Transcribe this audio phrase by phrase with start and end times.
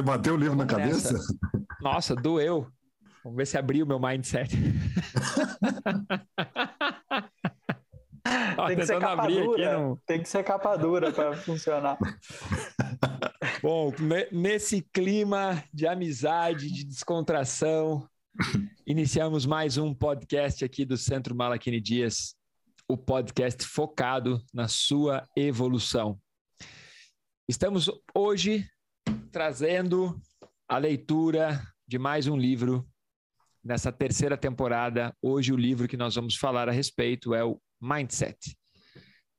[0.00, 1.12] Você bateu o livro na cabeça?
[1.12, 1.38] Nessa.
[1.82, 2.66] Nossa, doeu.
[3.22, 4.56] Vamos ver se abriu o meu mindset.
[8.66, 9.78] Tem que, ser capa dura.
[9.78, 10.00] No...
[10.06, 11.98] Tem que ser capa dura para funcionar.
[13.62, 13.92] Bom,
[14.32, 18.08] nesse clima de amizade, de descontração,
[18.86, 22.34] iniciamos mais um podcast aqui do Centro Malaquini Dias,
[22.88, 26.18] o podcast focado na sua evolução.
[27.46, 28.66] Estamos hoje
[29.30, 30.20] trazendo
[30.68, 32.88] a leitura de mais um livro
[33.62, 35.14] nessa terceira temporada.
[35.22, 38.56] Hoje o livro que nós vamos falar a respeito é o Mindset.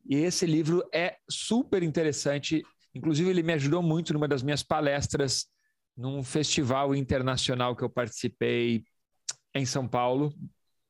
[0.05, 5.47] E esse livro é super interessante, inclusive ele me ajudou muito numa das minhas palestras
[5.95, 8.83] num festival internacional que eu participei
[9.53, 10.33] em São Paulo.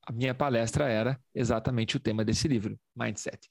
[0.08, 3.48] A minha palestra era exatamente o tema desse livro, Mindset.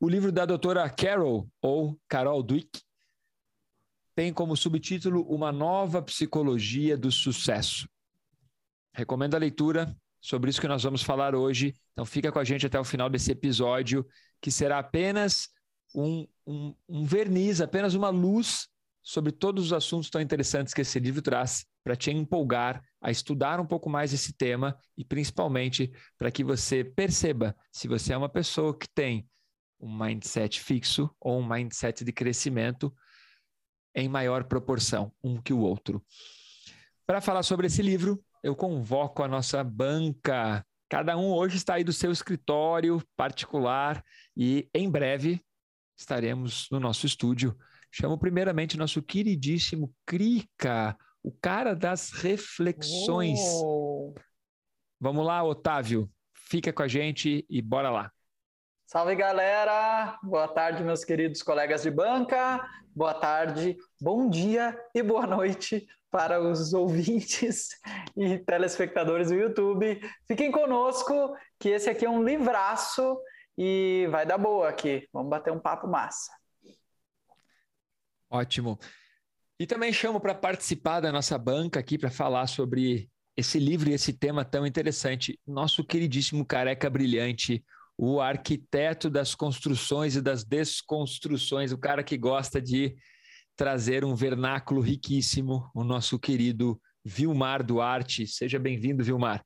[0.00, 2.68] O livro da doutora Carol, ou Carol Dweck,
[4.14, 7.88] tem como subtítulo Uma Nova Psicologia do Sucesso.
[8.94, 11.74] Recomendo a leitura sobre isso que nós vamos falar hoje.
[11.92, 14.06] Então fica com a gente até o final desse episódio,
[14.40, 15.48] que será apenas
[15.94, 18.68] um, um, um verniz, apenas uma luz
[19.02, 23.58] sobre todos os assuntos tão interessantes que esse livro traz para te empolgar a estudar
[23.58, 28.28] um pouco mais esse tema e principalmente para que você perceba se você é uma
[28.28, 29.28] pessoa que tem
[29.80, 32.94] um mindset fixo ou um mindset de crescimento
[33.94, 36.04] em maior proporção um que o outro.
[37.06, 40.64] Para falar sobre esse livro, eu convoco a nossa banca.
[40.88, 44.04] Cada um hoje está aí do seu escritório particular
[44.36, 45.40] e em breve
[45.96, 47.56] estaremos no nosso estúdio.
[47.90, 53.38] Chamo primeiramente nosso queridíssimo Crica, o cara das reflexões.
[53.62, 54.14] Oh.
[54.98, 56.10] Vamos lá, Otávio.
[56.32, 58.12] Fica com a gente e bora lá.
[58.92, 60.18] Salve galera!
[60.22, 62.60] Boa tarde, meus queridos colegas de banca.
[62.94, 67.70] Boa tarde, bom dia e boa noite para os ouvintes
[68.14, 69.98] e telespectadores do YouTube.
[70.28, 73.18] Fiquem conosco, que esse aqui é um livraço
[73.56, 75.08] e vai dar boa aqui.
[75.10, 76.30] Vamos bater um papo massa.
[78.28, 78.78] Ótimo.
[79.58, 83.94] E também chamo para participar da nossa banca aqui para falar sobre esse livro e
[83.94, 85.40] esse tema tão interessante.
[85.46, 87.64] Nosso queridíssimo careca brilhante,
[88.04, 92.96] o arquiteto das construções e das desconstruções, o cara que gosta de
[93.56, 98.26] trazer um vernáculo riquíssimo, o nosso querido Vilmar Duarte.
[98.26, 99.44] Seja bem-vindo, Vilmar.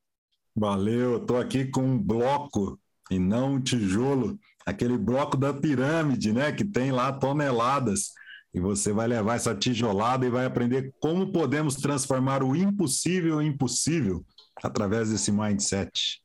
[0.56, 2.80] Valeu, estou aqui com um bloco
[3.10, 8.12] e não um tijolo, aquele bloco da pirâmide, né, que tem lá toneladas.
[8.54, 13.54] E você vai levar essa tijolada e vai aprender como podemos transformar o impossível em
[13.54, 14.24] possível
[14.64, 16.24] através desse mindset.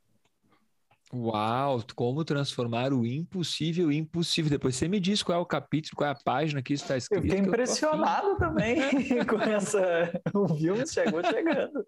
[1.13, 4.49] Uau, como transformar o impossível em impossível.
[4.49, 6.95] Depois você me diz qual é o capítulo, qual é a página que isso está
[6.95, 7.25] escrito.
[7.25, 8.79] Eu fiquei impressionado eu também
[9.27, 10.09] com essa.
[10.33, 11.85] O Vilmar chegou chegando.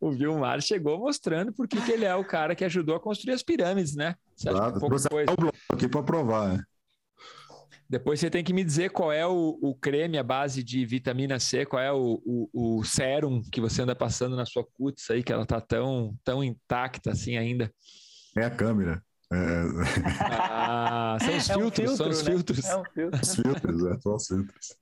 [0.00, 3.42] O Vilmar chegou mostrando porque que ele é o cara que ajudou a construir as
[3.42, 4.16] pirâmides, né?
[4.34, 5.28] Você claro, um depois...
[5.28, 6.56] o bloco aqui para provar.
[6.56, 6.64] Né?
[7.88, 11.38] Depois você tem que me dizer qual é o, o creme à base de vitamina
[11.38, 15.22] C, qual é o, o, o sérum que você anda passando na sua cutis aí,
[15.22, 17.72] que ela tá tão, tão intacta assim ainda.
[18.36, 19.02] É a câmera.
[19.32, 19.36] É...
[20.20, 22.30] Ah, são os é filtros, um filtro, são os né?
[22.30, 22.64] filtros.
[22.64, 23.20] É um filtro.
[23.20, 24.76] Os filtros, é, são os filtros.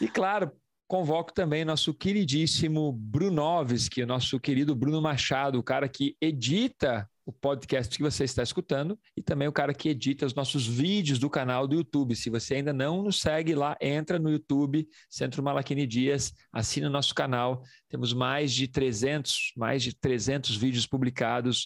[0.00, 0.52] E claro,
[0.86, 7.32] convoco também nosso queridíssimo Brunovski, o nosso querido Bruno Machado, o cara que edita o
[7.32, 11.30] podcast que você está escutando e também o cara que edita os nossos vídeos do
[11.30, 12.14] canal do YouTube.
[12.14, 16.92] Se você ainda não nos segue lá, entra no YouTube, Centro Malaquini Dias, assina o
[16.92, 17.62] nosso canal.
[17.88, 21.64] Temos mais de 300, mais de 300 vídeos publicados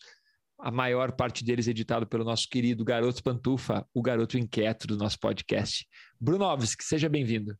[0.58, 5.18] a maior parte deles editado pelo nosso querido Garoto Pantufa, o garoto inquieto do nosso
[5.20, 5.86] podcast.
[6.20, 7.56] Brunovski, seja bem-vindo.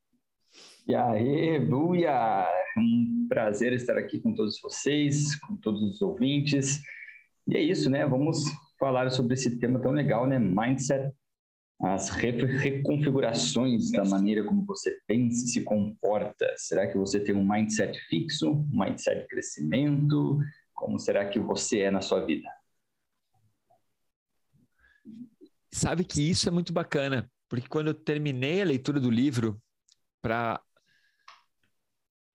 [0.87, 2.49] E aí, Buia!
[2.77, 6.81] Um prazer estar aqui com todos vocês, com todos os ouvintes.
[7.47, 8.07] E é isso, né?
[8.07, 8.45] Vamos
[8.79, 10.39] falar sobre esse tema tão legal, né?
[10.39, 11.13] Mindset,
[11.81, 16.53] as reconfigurações da maneira como você pensa e se comporta.
[16.57, 20.41] Será que você tem um mindset fixo, um mindset de crescimento?
[20.75, 22.49] Como será que você é na sua vida?
[25.79, 29.63] Sabe que isso é muito bacana, porque quando eu terminei a leitura do livro
[30.21, 30.61] para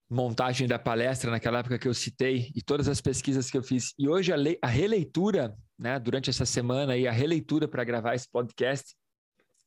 [0.10, 3.94] montagem da palestra naquela época que eu citei e todas as pesquisas que eu fiz
[4.00, 8.30] e hoje a, a releitura, né, durante essa semana e a releitura para gravar esse
[8.32, 8.96] podcast,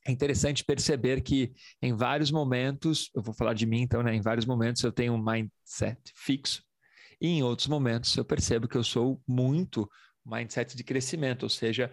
[0.06, 1.52] é interessante perceber que
[1.82, 5.12] em vários momentos, eu vou falar de mim então, né, em vários momentos eu tenho
[5.12, 6.62] um mindset fixo
[7.20, 9.86] e em outros momentos eu percebo que eu sou muito
[10.24, 11.92] mindset de crescimento, ou seja,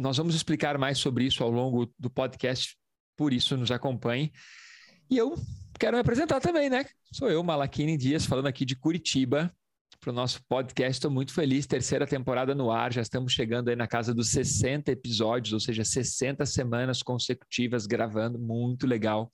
[0.00, 2.76] nós vamos explicar mais sobre isso ao longo do podcast,
[3.16, 4.32] por isso nos acompanhe.
[5.10, 5.34] E eu
[5.78, 6.86] quero me apresentar também, né?
[7.12, 9.54] Sou eu, Malaquini Dias, falando aqui de Curitiba
[10.00, 10.92] para o nosso podcast.
[10.92, 14.90] Estou muito feliz, terceira temporada no ar, já estamos chegando aí na casa dos 60
[14.90, 19.30] episódios, ou seja, 60 semanas consecutivas gravando, muito legal.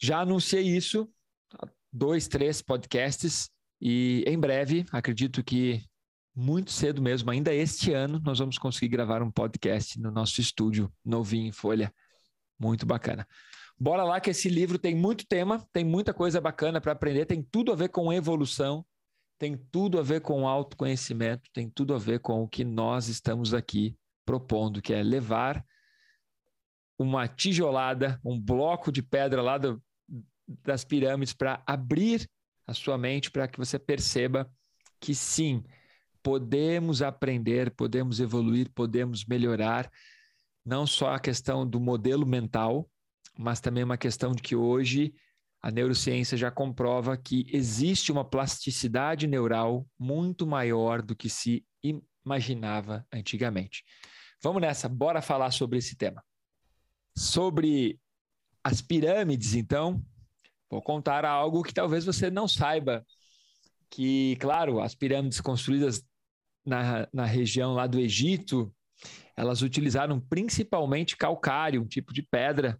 [0.00, 1.10] Já anunciei isso,
[1.92, 3.50] dois, três podcasts,
[3.80, 5.82] e em breve, acredito que
[6.38, 10.88] muito cedo mesmo, ainda este ano, nós vamos conseguir gravar um podcast no nosso estúdio
[11.04, 11.92] novinho em Folha.
[12.56, 13.26] Muito bacana.
[13.76, 17.42] Bora lá que esse livro tem muito tema, tem muita coisa bacana para aprender, tem
[17.42, 18.86] tudo a ver com evolução,
[19.36, 23.52] tem tudo a ver com autoconhecimento, tem tudo a ver com o que nós estamos
[23.52, 25.64] aqui propondo, que é levar
[26.96, 29.82] uma tijolada, um bloco de pedra lá do,
[30.46, 32.30] das pirâmides para abrir
[32.64, 34.48] a sua mente para que você perceba
[35.00, 35.64] que sim,
[36.28, 39.90] podemos aprender, podemos evoluir, podemos melhorar,
[40.62, 42.86] não só a questão do modelo mental,
[43.38, 45.14] mas também uma questão de que hoje
[45.62, 53.06] a neurociência já comprova que existe uma plasticidade neural muito maior do que se imaginava
[53.10, 53.82] antigamente.
[54.42, 56.22] Vamos nessa, bora falar sobre esse tema.
[57.16, 57.98] Sobre
[58.62, 60.04] as pirâmides, então,
[60.70, 63.02] vou contar algo que talvez você não saiba.
[63.88, 66.06] Que, claro, as pirâmides construídas
[66.68, 68.72] na, na região lá do Egito,
[69.36, 72.78] elas utilizaram principalmente calcário, um tipo de pedra,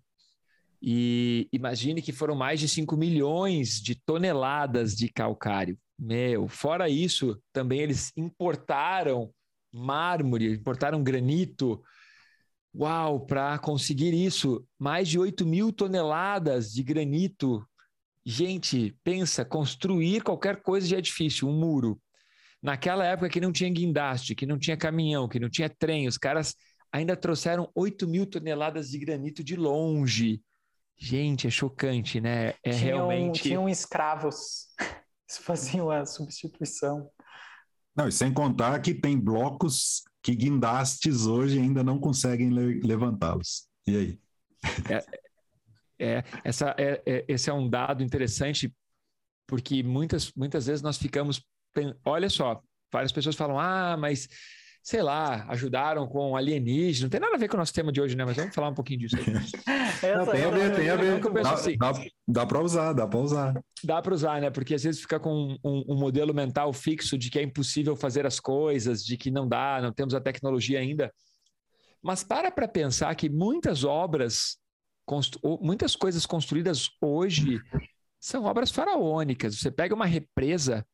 [0.80, 5.76] e imagine que foram mais de 5 milhões de toneladas de calcário.
[5.98, 9.32] Meu, fora isso, também eles importaram
[9.72, 11.82] mármore, importaram granito.
[12.74, 17.66] Uau, para conseguir isso, mais de 8 mil toneladas de granito.
[18.24, 22.00] Gente, pensa, construir qualquer coisa já é difícil, um muro.
[22.62, 26.18] Naquela época que não tinha guindaste, que não tinha caminhão, que não tinha trem, os
[26.18, 26.54] caras
[26.92, 30.42] ainda trouxeram 8 mil toneladas de granito de longe
[30.98, 32.48] Gente, é chocante, né?
[32.62, 33.42] É tinham, realmente.
[33.42, 34.66] Tinham escravos.
[35.30, 37.08] Eles faziam a substituição.
[37.94, 43.68] Não, e sem contar que tem blocos que guindastes hoje ainda não conseguem le levantá-los.
[43.86, 44.20] E aí?
[44.90, 45.04] É,
[46.00, 48.74] é, essa, é, é, esse é um dado interessante,
[49.46, 51.44] porque muitas, muitas vezes nós ficamos.
[52.04, 52.60] Olha só,
[52.92, 54.28] várias pessoas falam: ah, mas
[54.88, 57.04] sei lá, ajudaram com alienígena.
[57.04, 58.24] Não tem nada a ver com o nosso tema de hoje, né?
[58.24, 59.16] Mas vamos falar um pouquinho disso.
[60.16, 61.20] Não, tem a ver, tem a ver.
[61.42, 61.92] Dá, assim, dá,
[62.26, 63.60] dá para usar, dá para usar.
[63.84, 64.48] Dá para usar, né?
[64.48, 68.24] Porque às vezes fica com um, um, modelo mental fixo de que é impossível fazer
[68.24, 71.12] as coisas, de que não dá, não temos a tecnologia ainda.
[72.02, 74.56] Mas para para pensar que muitas obras,
[75.60, 77.60] muitas coisas construídas hoje
[78.18, 79.58] são obras faraônicas.
[79.58, 80.86] Você pega uma represa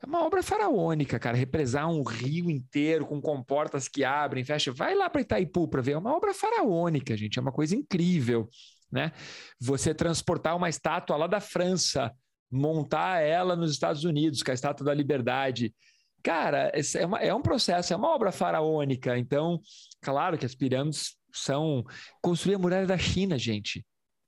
[0.00, 1.36] é uma obra faraônica, cara.
[1.36, 4.72] Represar um rio inteiro com comportas que abrem, fecha.
[4.72, 5.92] Vai lá para Itaipu para ver.
[5.92, 7.38] É uma obra faraônica, gente.
[7.38, 8.48] É uma coisa incrível,
[8.90, 9.12] né?
[9.60, 12.12] Você transportar uma estátua lá da França,
[12.50, 15.74] montar ela nos Estados Unidos, com a estátua da Liberdade.
[16.22, 19.18] Cara, é, uma, é um processo, é uma obra faraônica.
[19.18, 19.60] Então,
[20.00, 21.84] claro que as pirâmides são.
[22.22, 23.84] Construir a muralha da China, gente.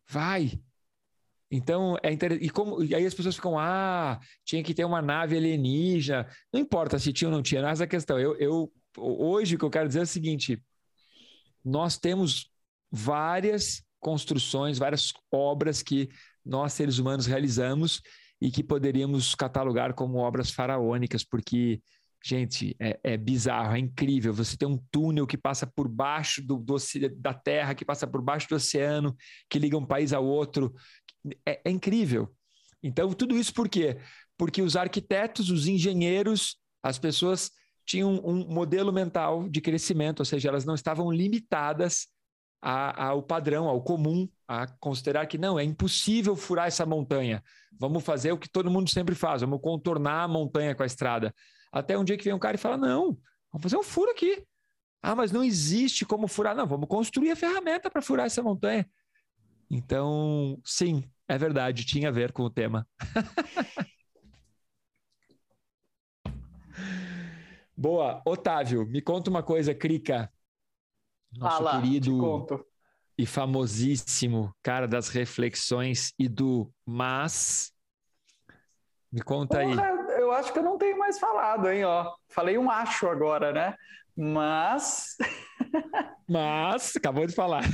[0.08, 0.58] Vai,
[1.50, 2.46] então, é interessante.
[2.46, 2.82] E, como...
[2.82, 6.28] e aí as pessoas ficam, ah, tinha que ter uma nave alienígena.
[6.52, 8.18] Não importa se tinha ou não tinha, é essa questão.
[8.18, 10.62] Eu, eu, hoje, o que eu quero dizer é o seguinte:
[11.64, 12.50] nós temos
[12.90, 16.08] várias construções, várias obras que
[16.44, 18.00] nós, seres humanos, realizamos
[18.40, 21.82] e que poderíamos catalogar como obras faraônicas, porque
[22.22, 24.32] Gente, é, é, bizarro, é incrível.
[24.34, 26.76] Você tem um túnel que passa por baixo do, do,
[27.16, 29.16] da Terra, que passa por baixo do oceano,
[29.48, 30.74] que liga um país ao outro.
[31.46, 32.30] É, é incrível.
[32.82, 33.98] Então, tudo isso por quê?
[34.36, 37.50] Porque os arquitetos, os engenheiros, as pessoas
[37.86, 42.06] tinham um modelo mental de crescimento, ou seja, elas não estavam limitadas
[42.62, 47.42] a, ao padrão, ao comum, a considerar que não, é impossível furar essa montanha.
[47.78, 51.34] Vamos fazer o que todo mundo sempre faz, vamos contornar a montanha com a estrada.
[51.72, 53.18] Até um dia que vem um cara e fala: não,
[53.52, 54.44] vamos fazer um furo aqui.
[55.02, 56.54] Ah, mas não existe como furar.
[56.54, 58.88] Não, vamos construir a ferramenta para furar essa montanha.
[59.70, 62.86] Então, sim, é verdade, tinha a ver com o tema.
[67.76, 68.20] Boa.
[68.26, 70.30] Otávio, me conta uma coisa, Crica.
[71.32, 72.46] Nosso Fala, querido
[73.16, 77.72] e famosíssimo cara das reflexões e do mas.
[79.12, 79.99] Me conta Porra, aí
[80.30, 81.84] eu acho que eu não tenho mais falado, hein?
[81.84, 83.74] Ó, falei um acho agora, né?
[84.16, 85.16] Mas.
[86.28, 87.64] Mas, acabou de falar.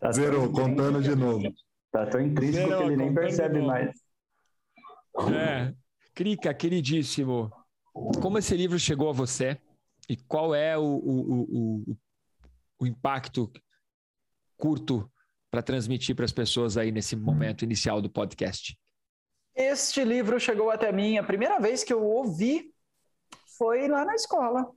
[0.00, 1.52] tá Zerou, contando de novo.
[1.92, 3.90] Tá tão intrínseco Zerou, que ele nem percebe mais.
[5.30, 5.74] É.
[6.14, 7.52] Crica, queridíssimo,
[7.92, 9.60] como esse livro chegou a você
[10.08, 11.96] e qual é o, o, o,
[12.80, 13.50] o impacto
[14.56, 15.10] curto
[15.50, 18.76] para transmitir para as pessoas aí nesse momento inicial do podcast?
[19.54, 22.72] Este livro chegou até mim, a primeira vez que eu ouvi
[23.56, 24.68] foi lá na escola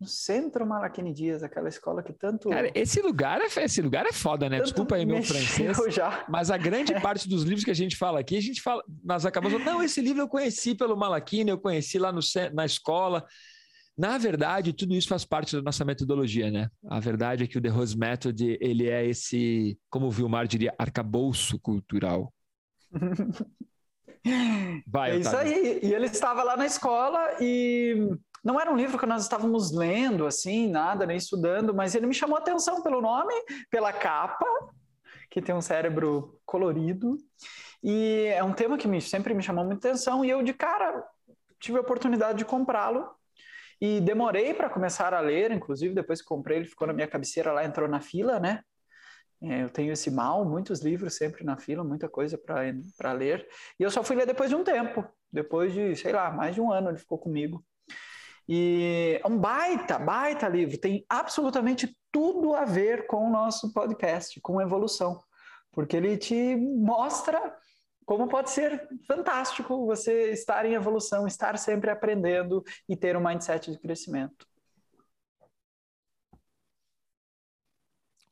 [0.00, 2.50] no centro Malaquini Dias, aquela escola que tanto.
[2.50, 4.60] Cara, esse lugar é, esse lugar é foda, né?
[4.60, 5.76] Desculpa aí meu francês.
[5.88, 6.24] Já.
[6.28, 7.00] Mas a grande é.
[7.00, 10.00] parte dos livros que a gente fala aqui, a gente fala, nós acabamos não, esse
[10.00, 12.20] livro eu conheci pelo Malaquini, eu conheci lá no,
[12.52, 13.24] na escola.
[13.96, 16.68] Na verdade, tudo isso faz parte da nossa metodologia, né?
[16.86, 20.74] A verdade é que o The Rose Method, ele é esse, como o Vilmar diria,
[20.78, 22.30] arcabouço cultural.
[24.86, 25.80] Vai, é isso aí.
[25.82, 28.08] E ele estava lá na escola e
[28.44, 32.14] não era um livro que nós estávamos lendo, assim, nada, nem estudando, mas ele me
[32.14, 33.34] chamou a atenção pelo nome,
[33.70, 34.46] pela capa,
[35.30, 37.16] que tem um cérebro colorido.
[37.82, 40.24] E é um tema que me, sempre me chamou muita atenção.
[40.24, 41.04] E eu, de cara,
[41.58, 43.08] tive a oportunidade de comprá-lo.
[43.80, 47.52] E demorei para começar a ler, inclusive depois que comprei, ele ficou na minha cabeceira
[47.52, 48.62] lá, entrou na fila, né?
[49.42, 53.46] É, eu tenho esse mal, muitos livros sempre na fila, muita coisa para ler.
[53.78, 56.60] E eu só fui ler depois de um tempo, depois de, sei lá, mais de
[56.60, 57.64] um ano ele ficou comigo.
[58.48, 64.40] E é um baita, baita livro, tem absolutamente tudo a ver com o nosso podcast,
[64.40, 65.20] com evolução,
[65.72, 67.56] porque ele te mostra
[68.06, 73.72] como pode ser fantástico você estar em evolução, estar sempre aprendendo e ter um mindset
[73.72, 74.46] de crescimento.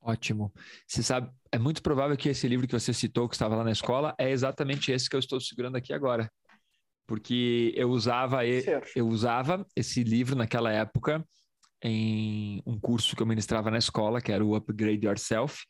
[0.06, 0.52] Ótimo.
[0.86, 3.72] Você sabe, é muito provável que esse livro que você citou, que estava lá na
[3.72, 6.30] escola, é exatamente esse que eu estou segurando aqui agora
[7.06, 11.24] porque eu usava eu usava esse livro naquela época
[11.82, 15.64] em um curso que eu ministrava na escola, que era o Upgrade Yourself,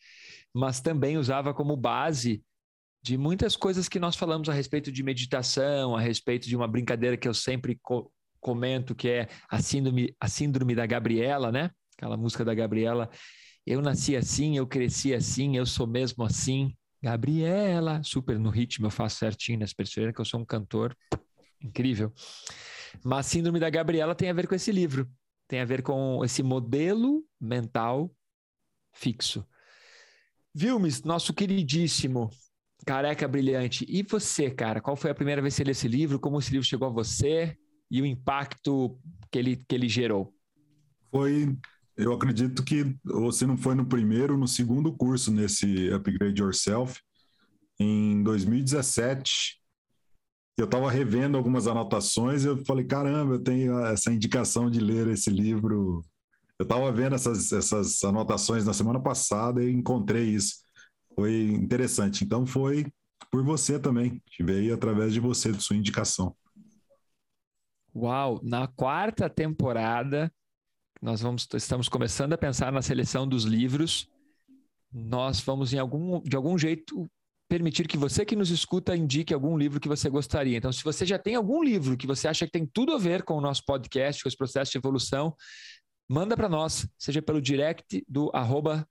[0.54, 2.40] mas também usava como base
[3.02, 7.16] de muitas coisas que nós falamos a respeito de meditação, a respeito de uma brincadeira
[7.16, 8.10] que eu sempre co
[8.40, 11.70] comento, que é a síndrome, a síndrome da Gabriela, né?
[11.96, 13.08] Aquela música da Gabriela.
[13.66, 16.74] Eu nasci assim, eu cresci assim, eu sou mesmo assim.
[17.02, 19.66] Gabriela, super no ritmo, eu faço certinho, né?
[19.76, 20.96] Perceberam que eu sou um cantor
[21.62, 22.12] incrível.
[23.02, 25.10] Mas Síndrome da Gabriela tem a ver com esse livro,
[25.48, 28.14] tem a ver com esse modelo mental
[28.92, 29.46] fixo.
[30.54, 32.30] Vilmes, nosso queridíssimo
[32.86, 34.80] careca brilhante, e você, cara?
[34.80, 36.20] Qual foi a primeira vez que você leu esse livro?
[36.20, 37.56] Como esse livro chegou a você
[37.90, 38.98] e o impacto
[39.30, 40.34] que ele, que ele gerou?
[41.10, 41.56] Foi,
[41.96, 47.00] eu acredito que você não foi no primeiro, no segundo curso nesse Upgrade Yourself,
[47.78, 49.62] em 2017
[50.56, 55.08] eu estava revendo algumas anotações e eu falei, caramba, eu tenho essa indicação de ler
[55.08, 56.04] esse livro.
[56.58, 60.62] Eu estava vendo essas, essas anotações na semana passada e encontrei isso.
[61.16, 62.24] Foi interessante.
[62.24, 62.86] Então foi
[63.32, 64.22] por você também.
[64.40, 66.36] Veio através de você, de sua indicação.
[67.92, 68.40] Uau!
[68.42, 70.32] Na quarta temporada,
[71.04, 74.08] nós vamos, estamos começando a pensar na seleção dos livros.
[74.90, 77.06] Nós vamos, em algum, de algum jeito,
[77.46, 80.56] permitir que você que nos escuta indique algum livro que você gostaria.
[80.56, 83.22] Então, se você já tem algum livro que você acha que tem tudo a ver
[83.22, 85.36] com o nosso podcast, com os processos de evolução,
[86.08, 88.88] manda para nós, seja pelo direct do arroba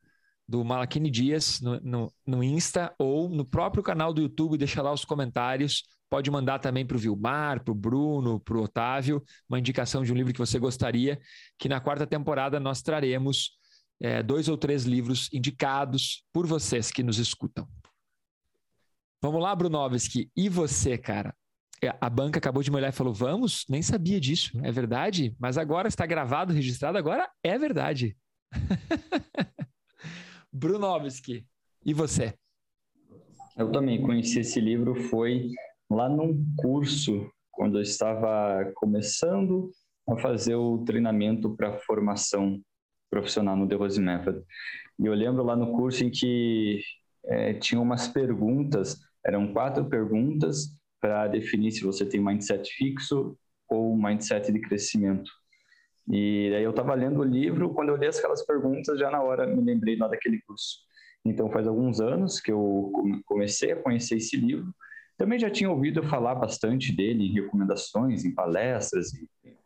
[0.47, 0.63] do
[1.09, 5.81] Dias no, no, no, Insta ou no próprio canal do YouTube, deixa lá os comentários.
[6.13, 10.13] Pode mandar também para o Vilmar, para o Bruno, para o Otávio, uma indicação de
[10.13, 11.19] um livro que você gostaria,
[11.57, 13.57] que na quarta temporada nós traremos
[13.99, 17.67] é, dois ou três livros indicados por vocês que nos escutam.
[19.23, 20.29] Vamos lá, Brunovski.
[20.35, 21.33] E você, cara?
[21.83, 23.65] É, a banca acabou de me olhar e falou: Vamos?
[23.67, 24.51] Nem sabia disso.
[24.63, 25.35] É verdade?
[25.39, 28.15] Mas agora está gravado, registrado, agora é verdade.
[30.53, 31.43] Brunovski.
[31.83, 32.35] E você?
[33.57, 35.49] Eu também conheci esse livro, foi
[35.89, 39.71] lá num curso, quando eu estava começando
[40.07, 42.61] a fazer o treinamento para formação
[43.09, 44.43] profissional no The Rose Method.
[44.99, 46.81] E eu lembro lá no curso em que
[47.25, 53.37] é, tinha umas perguntas eram quatro perguntas para definir se você tem mindset fixo
[53.69, 55.31] ou mindset de crescimento.
[56.09, 59.47] E aí eu estava lendo o livro, quando eu li aquelas perguntas, já na hora
[59.47, 60.79] me lembrei lá daquele curso.
[61.25, 62.91] Então faz alguns anos que eu
[63.25, 64.73] comecei a conhecer esse livro.
[65.17, 69.11] Também já tinha ouvido falar bastante dele em recomendações, em palestras,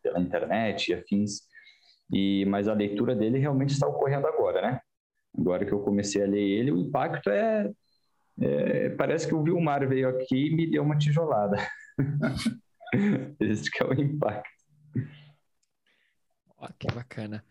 [0.04, 1.42] pela internet e afins.
[2.12, 4.80] E, mas a leitura dele realmente está ocorrendo agora, né?
[5.38, 7.72] Agora que eu comecei a ler ele, o impacto é
[8.40, 11.58] é, parece que o Vilmar veio aqui e me deu uma tijolada.
[13.40, 14.50] Esse que é o impacto.
[16.60, 17.44] Oh, que bacana.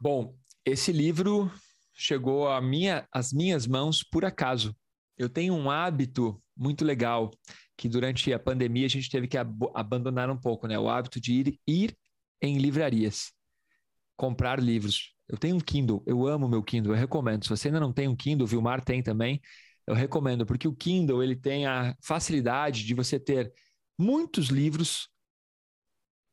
[0.00, 0.34] Bom,
[0.64, 1.50] esse livro
[1.94, 4.76] chegou minha, às minhas mãos por acaso.
[5.16, 7.30] Eu tenho um hábito muito legal
[7.76, 10.78] que durante a pandemia a gente teve que ab abandonar um pouco, né?
[10.78, 11.96] O hábito de ir, ir
[12.42, 13.32] em livrarias,
[14.16, 15.14] comprar livros.
[15.28, 17.44] Eu tenho um Kindle, eu amo meu Kindle, eu recomendo.
[17.44, 19.40] Se você ainda não tem um Kindle, o Vilmar tem também,
[19.86, 23.52] eu recomendo, porque o Kindle ele tem a facilidade de você ter
[23.98, 25.08] muitos livros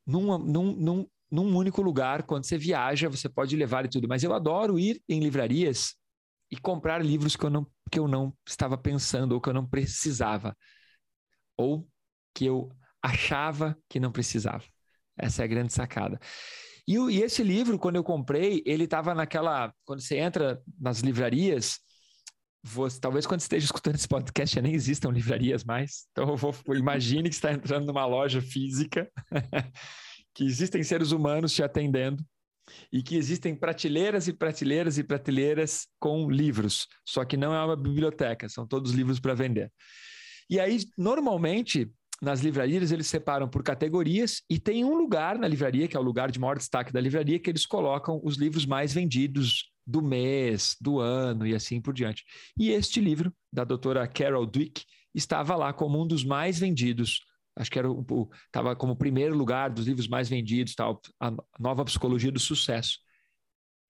[0.06, 2.24] num, num, num, num único lugar.
[2.24, 4.08] Quando você viaja, você pode levar e tudo.
[4.08, 5.96] Mas eu adoro ir em livrarias
[6.52, 9.66] e comprar livros que eu não, que eu não estava pensando ou que eu não
[9.66, 10.56] precisava.
[11.56, 11.88] Ou
[12.34, 12.70] que eu
[13.02, 14.66] achava que não precisava.
[15.18, 16.20] Essa é a grande sacada.
[16.86, 19.74] E, e esse livro, quando eu comprei, ele estava naquela.
[19.86, 21.80] Quando você entra nas livrarias,
[22.62, 26.06] você, talvez quando esteja escutando esse podcast já nem existam livrarias mais.
[26.12, 29.10] Então, eu vou, imagine que está entrando numa loja física,
[30.36, 32.22] que existem seres humanos te atendendo
[32.92, 36.88] e que existem prateleiras e prateleiras e prateleiras com livros.
[37.06, 39.72] Só que não é uma biblioteca, são todos livros para vender.
[40.50, 41.92] E aí, normalmente,
[42.22, 46.04] nas livrarias eles separam por categorias e tem um lugar na livraria, que é o
[46.04, 50.76] lugar de maior destaque da livraria, que eles colocam os livros mais vendidos do mês,
[50.82, 52.24] do ano e assim por diante.
[52.58, 57.20] E este livro, da doutora Carol Dweck, estava lá como um dos mais vendidos.
[57.56, 57.88] Acho que era
[58.46, 63.00] estava como primeiro lugar dos livros mais vendidos, tal, a nova psicologia do sucesso.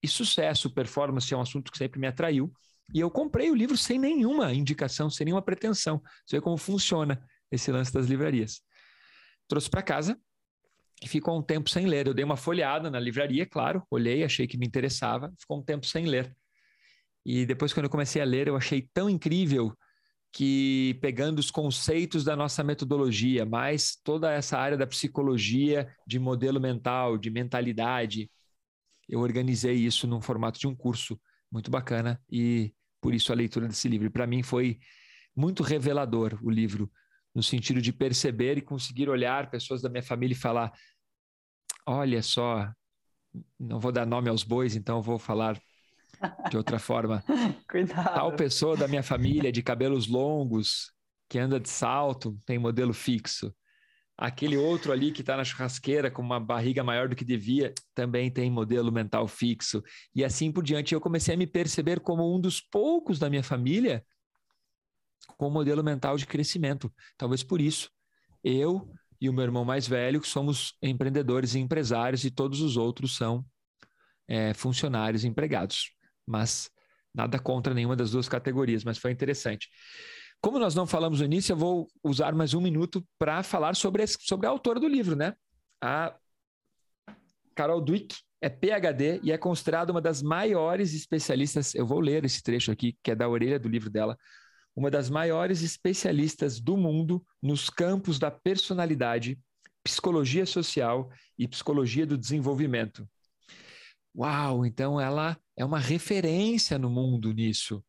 [0.02, 2.52] E sucesso, performance é um assunto que sempre me atraiu.
[2.94, 6.00] E eu comprei o livro sem nenhuma indicação, sem nenhuma pretensão.
[6.24, 7.20] Você vê como funciona
[7.50, 8.62] esse lance das livrarias.
[9.48, 10.16] Trouxe para casa
[11.02, 12.06] e ficou um tempo sem ler.
[12.06, 15.86] Eu dei uma folheada na livraria, claro, olhei, achei que me interessava, ficou um tempo
[15.86, 16.34] sem ler.
[17.24, 19.76] E depois, quando eu comecei a ler, eu achei tão incrível
[20.32, 26.60] que, pegando os conceitos da nossa metodologia, mais toda essa área da psicologia, de modelo
[26.60, 28.30] mental, de mentalidade,
[29.08, 31.18] eu organizei isso num formato de um curso
[31.50, 34.10] muito bacana e por isso a leitura desse livro.
[34.10, 34.78] Para mim foi
[35.34, 36.90] muito revelador o livro
[37.34, 40.72] no sentido de perceber e conseguir olhar pessoas da minha família e falar:
[41.86, 42.70] olha só,
[43.58, 45.60] não vou dar nome aos bois, então vou falar
[46.50, 47.22] de outra forma.
[47.68, 48.14] Cuidado.
[48.14, 50.92] Tal pessoa da minha família de cabelos longos,
[51.28, 53.54] que anda de salto, tem modelo fixo.
[54.18, 58.30] Aquele outro ali que está na churrasqueira com uma barriga maior do que devia, também
[58.30, 59.82] tem modelo mental fixo.
[60.14, 63.42] E assim por diante, eu comecei a me perceber como um dos poucos da minha
[63.42, 64.04] família
[65.36, 66.92] com modelo mental de crescimento.
[67.18, 67.90] Talvez por isso,
[68.42, 73.16] eu e o meu irmão mais velho somos empreendedores e empresários e todos os outros
[73.16, 73.44] são
[74.28, 75.95] é, funcionários e empregados.
[76.26, 76.70] Mas
[77.14, 79.68] nada contra nenhuma das duas categorias, mas foi interessante.
[80.40, 84.02] Como nós não falamos no início, eu vou usar mais um minuto para falar sobre,
[84.02, 85.34] esse, sobre a autora do livro, né?
[85.80, 86.14] A
[87.54, 91.74] Carol Dweck é PhD e é considerada uma das maiores especialistas.
[91.74, 94.16] Eu vou ler esse trecho aqui, que é da orelha do livro dela
[94.76, 99.40] uma das maiores especialistas do mundo nos campos da personalidade,
[99.82, 103.08] psicologia social e psicologia do desenvolvimento.
[104.16, 107.84] Uau, então ela é uma referência no mundo nisso.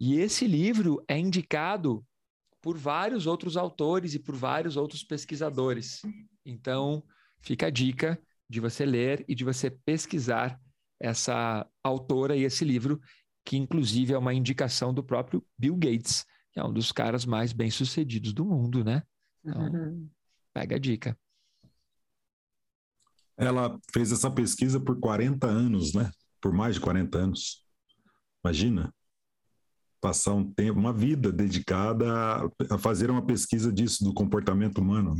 [0.00, 2.04] E esse livro é indicado
[2.60, 6.02] por vários outros autores e por vários outros pesquisadores.
[6.44, 7.04] Então,
[7.40, 10.60] fica a dica de você ler e de você pesquisar
[10.98, 13.00] essa autora e esse livro,
[13.44, 17.52] que inclusive é uma indicação do próprio Bill Gates, que é um dos caras mais
[17.52, 19.02] bem-sucedidos do mundo, né?
[19.44, 20.08] Então, uhum.
[20.52, 21.16] pega a dica.
[23.36, 26.10] Ela fez essa pesquisa por 40 anos, né?
[26.40, 27.64] Por mais de 40 anos.
[28.44, 28.92] Imagina
[30.00, 32.06] passar um tempo, uma vida dedicada
[32.70, 35.14] a fazer uma pesquisa disso do comportamento humano.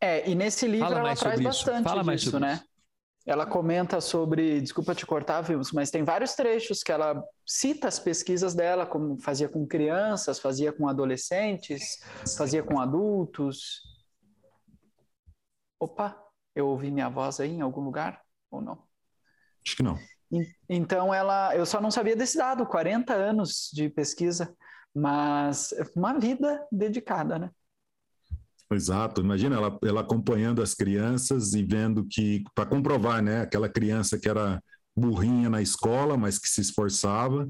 [0.00, 2.54] É, e nesse livro Fala ela traz bastante Fala disso, né?
[2.54, 2.76] Isso
[3.26, 7.98] ela comenta sobre, desculpa te cortar, Vilmos, mas tem vários trechos que ela cita as
[7.98, 11.98] pesquisas dela, como fazia com crianças, fazia com adolescentes,
[12.38, 13.82] fazia com adultos.
[15.80, 16.16] Opa,
[16.56, 18.82] eu ouvi minha voz aí em algum lugar ou não?
[19.64, 19.98] Acho que não.
[20.68, 24.52] Então ela, eu só não sabia desse dado, 40 anos de pesquisa,
[24.94, 27.50] mas uma vida dedicada, né?
[28.72, 34.18] Exato, imagina ela, ela acompanhando as crianças e vendo que, para comprovar, né, aquela criança
[34.18, 34.60] que era
[34.96, 37.48] burrinha na escola, mas que se esforçava,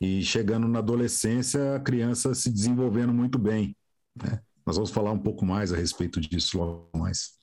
[0.00, 3.76] e chegando na adolescência, a criança se desenvolvendo muito bem.
[4.16, 4.40] Né?
[4.64, 7.34] Nós vamos falar um pouco mais a respeito disso logo mais.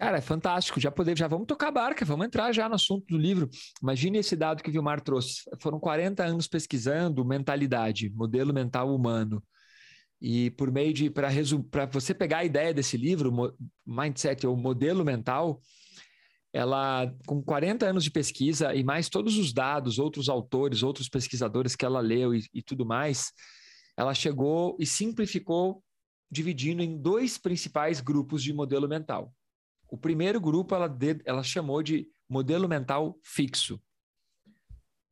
[0.00, 0.80] Cara, é fantástico.
[0.80, 3.50] Já poder, já vamos tocar a barca, vamos entrar já no assunto do livro.
[3.82, 5.42] Imagine esse dado que o Vilmar trouxe.
[5.60, 9.44] Foram 40 anos pesquisando mentalidade, modelo mental humano.
[10.18, 11.28] E por meio de, para
[11.92, 13.54] você pegar a ideia desse livro,
[13.86, 15.60] Mindset, ou Modelo Mental,
[16.50, 21.76] ela, com 40 anos de pesquisa e mais todos os dados, outros autores, outros pesquisadores
[21.76, 23.32] que ela leu e, e tudo mais,
[23.98, 25.84] ela chegou e simplificou,
[26.30, 29.30] dividindo em dois principais grupos de modelo mental.
[29.90, 33.80] O primeiro grupo ela, de, ela chamou de modelo mental fixo.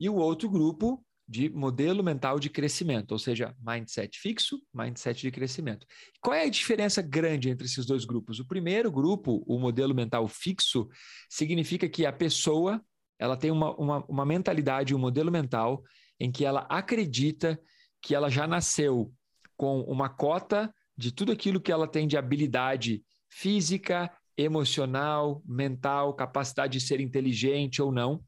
[0.01, 5.31] E o outro grupo de modelo mental de crescimento, ou seja, mindset fixo, mindset de
[5.31, 5.87] crescimento.
[6.23, 8.41] Qual é a diferença grande entre esses dois grupos?
[8.41, 10.89] O primeiro grupo, o modelo mental fixo,
[11.29, 12.83] significa que a pessoa
[13.19, 15.83] ela tem uma, uma, uma mentalidade, um modelo mental
[16.19, 17.61] em que ela acredita
[18.01, 19.13] que ela já nasceu
[19.57, 26.79] com uma cota de tudo aquilo que ela tem de habilidade física, emocional, mental, capacidade
[26.79, 28.23] de ser inteligente ou não.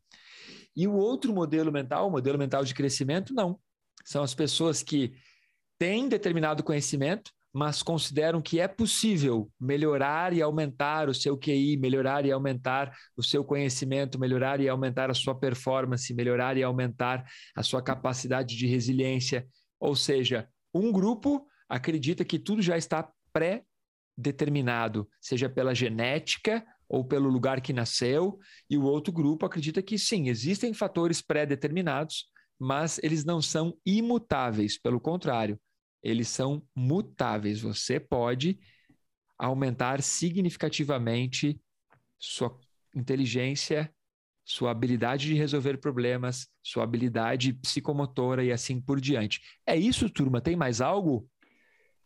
[0.76, 3.58] E o outro modelo mental, o modelo mental de crescimento, não.
[4.04, 5.14] São as pessoas que
[5.78, 12.24] têm determinado conhecimento, mas consideram que é possível melhorar e aumentar o seu QI, melhorar
[12.24, 17.62] e aumentar o seu conhecimento, melhorar e aumentar a sua performance, melhorar e aumentar a
[17.62, 19.46] sua capacidade de resiliência.
[19.80, 23.08] Ou seja, um grupo acredita que tudo já está
[24.20, 29.98] pré-determinado, seja pela genética ou pelo lugar que nasceu, e o outro grupo acredita que
[29.98, 32.26] sim, existem fatores pré-determinados,
[32.59, 35.59] mas eles não são imutáveis, pelo contrário,
[36.02, 37.61] eles são mutáveis.
[37.61, 38.59] Você pode
[39.38, 41.59] aumentar significativamente
[42.18, 42.59] sua
[42.94, 43.90] inteligência,
[44.44, 49.40] sua habilidade de resolver problemas, sua habilidade psicomotora e assim por diante.
[49.64, 50.40] É isso, turma?
[50.40, 51.26] Tem mais algo?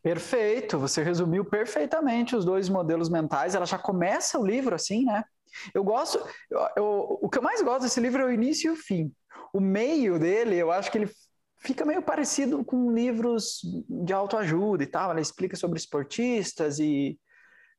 [0.05, 3.55] Perfeito, você resumiu perfeitamente os dois modelos mentais.
[3.55, 5.25] Ela já começa o livro assim, né?
[5.73, 6.19] Eu gosto,
[6.51, 9.11] eu, eu, o que eu mais gosto desse livro é o início e o fim.
[9.51, 11.11] O meio dele, eu acho que ele
[11.57, 15.11] fica meio parecido com livros de autoajuda e tal.
[15.11, 17.19] Ela explica sobre esportistas e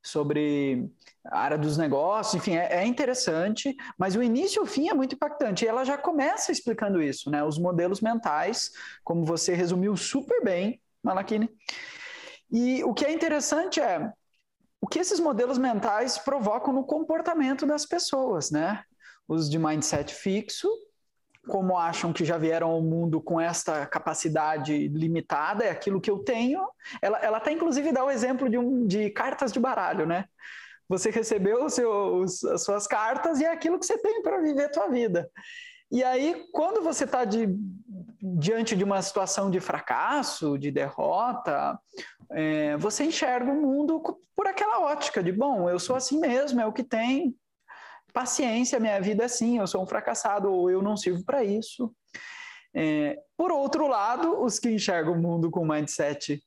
[0.01, 0.89] sobre
[1.25, 4.95] a área dos negócios, enfim, é, é, interessante, mas o início e o fim é
[4.95, 5.63] muito impactante.
[5.63, 7.43] E ela já começa explicando isso, né?
[7.43, 8.71] Os modelos mentais,
[9.03, 11.47] como você resumiu super bem, Malakini.
[12.51, 14.11] E o que é interessante é
[14.81, 18.83] o que esses modelos mentais provocam no comportamento das pessoas, né?
[19.27, 20.69] Os de mindset fixo,
[21.47, 26.19] como acham que já vieram ao mundo com esta capacidade limitada, é aquilo que eu
[26.19, 26.61] tenho.
[27.01, 30.25] Ela, ela até inclusive dá o exemplo de, um, de cartas de baralho, né?
[30.87, 34.87] Você recebeu as suas cartas e é aquilo que você tem para viver a tua
[34.87, 35.29] vida.
[35.91, 37.25] E aí, quando você está
[38.21, 41.79] diante de uma situação de fracasso, de derrota,
[42.31, 44.01] é, você enxerga o mundo
[44.35, 47.35] por aquela ótica de, bom, eu sou assim mesmo, é o que tem,
[48.13, 51.93] paciência, minha vida é assim, eu sou um fracassado ou eu não sirvo para isso.
[52.73, 56.41] É, por outro lado, os que enxergam o mundo com mindset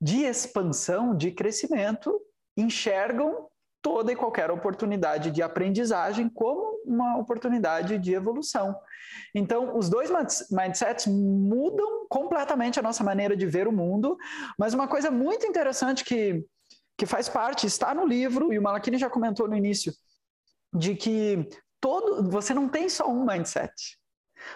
[0.00, 2.20] de expansão, de crescimento,
[2.56, 3.48] enxergam
[3.84, 8.74] toda e qualquer oportunidade de aprendizagem como uma oportunidade de evolução.
[9.34, 10.10] Então, os dois
[10.50, 14.16] mindsets mudam completamente a nossa maneira de ver o mundo,
[14.58, 16.42] mas uma coisa muito interessante que,
[16.96, 19.92] que faz parte, está no livro, e o Malakini já comentou no início,
[20.74, 21.46] de que
[21.78, 23.98] todo, você não tem só um mindset.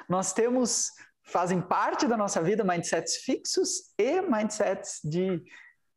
[0.09, 0.89] Nós temos,
[1.23, 5.43] fazem parte da nossa vida mindsets fixos e mindsets de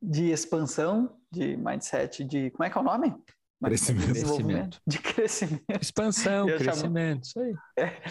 [0.02, 2.50] de expansão, de mindset, de.
[2.52, 3.16] Como é que é o nome?
[3.64, 4.08] Crescimento.
[4.08, 4.82] De crescimento.
[4.88, 5.82] De crescimento.
[5.82, 7.54] Expansão, crescimento, isso aí.
[7.78, 8.02] É.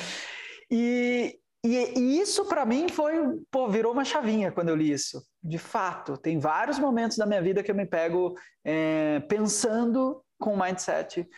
[0.71, 3.15] E, e, e, isso para mim foi,
[3.51, 5.21] pô, virou uma chavinha quando eu li isso.
[5.43, 10.55] De fato, tem vários momentos da minha vida que eu me pego é, pensando com
[10.55, 11.29] um mindset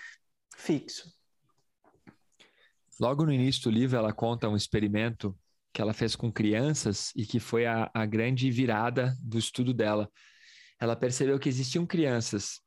[0.54, 1.10] fixo.
[3.00, 5.34] Logo no início do livro, ela conta um experimento
[5.72, 10.08] que ela fez com crianças e que foi a, a grande virada do estudo dela
[10.82, 12.60] ela percebeu que existiam crianças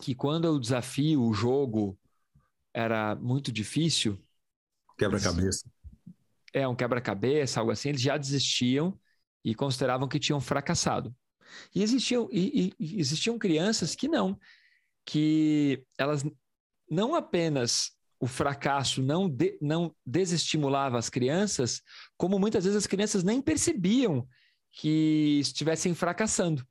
[0.00, 1.98] que quando o desafio, o jogo
[2.72, 4.18] era muito difícil,
[4.96, 5.70] quebra-cabeça.
[6.50, 8.98] É um quebra-cabeça, algo assim, eles já desistiam
[9.44, 11.14] e consideravam que tinham fracassado.
[11.74, 14.40] E existiam, e, e, existiam crianças que não,
[15.04, 16.24] que elas
[16.90, 21.82] não apenas o fracasso não, de, não desestimulava as crianças,
[22.16, 24.26] como muitas vezes as crianças nem percebiam
[24.72, 26.66] que estivessem fracassando.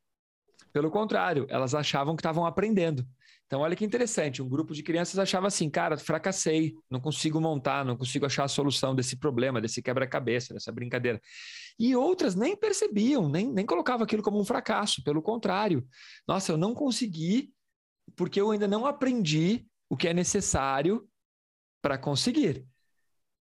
[0.72, 3.06] Pelo contrário, elas achavam que estavam aprendendo.
[3.46, 7.84] Então, olha que interessante, um grupo de crianças achava assim, cara, fracassei, não consigo montar,
[7.84, 11.20] não consigo achar a solução desse problema, desse quebra-cabeça, dessa brincadeira.
[11.80, 15.84] E outras nem percebiam, nem, nem colocavam aquilo como um fracasso, pelo contrário.
[16.28, 17.52] Nossa, eu não consegui
[18.16, 21.10] porque eu ainda não aprendi o que é necessário
[21.82, 22.68] para conseguir.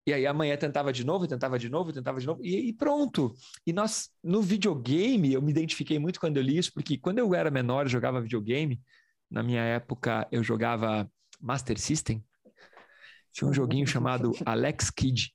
[0.06, 3.34] E aí amanhã tentava de novo, tentava de novo, tentava de novo, e, e, pronto.
[3.66, 7.34] E nós, no videogame, eu me identifiquei muito quando eu li isso, porque quando eu
[7.34, 8.82] era menor, eu jogava videogame.
[9.30, 12.22] Na minha época, eu jogava Master System.
[13.32, 15.34] Tinha um joguinho chamado Alex Kidd.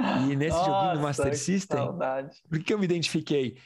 [0.00, 2.40] E nesse Nossa, joguinho do Master System, saudade.
[2.48, 3.58] por que eu me identifiquei?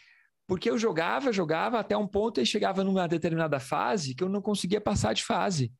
[0.46, 4.40] Porque eu jogava, jogava até um ponto e chegava numa determinada fase que eu não
[4.40, 5.72] conseguia passar de fase.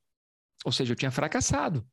[0.65, 1.87] Ou seja, eu tinha fracassado.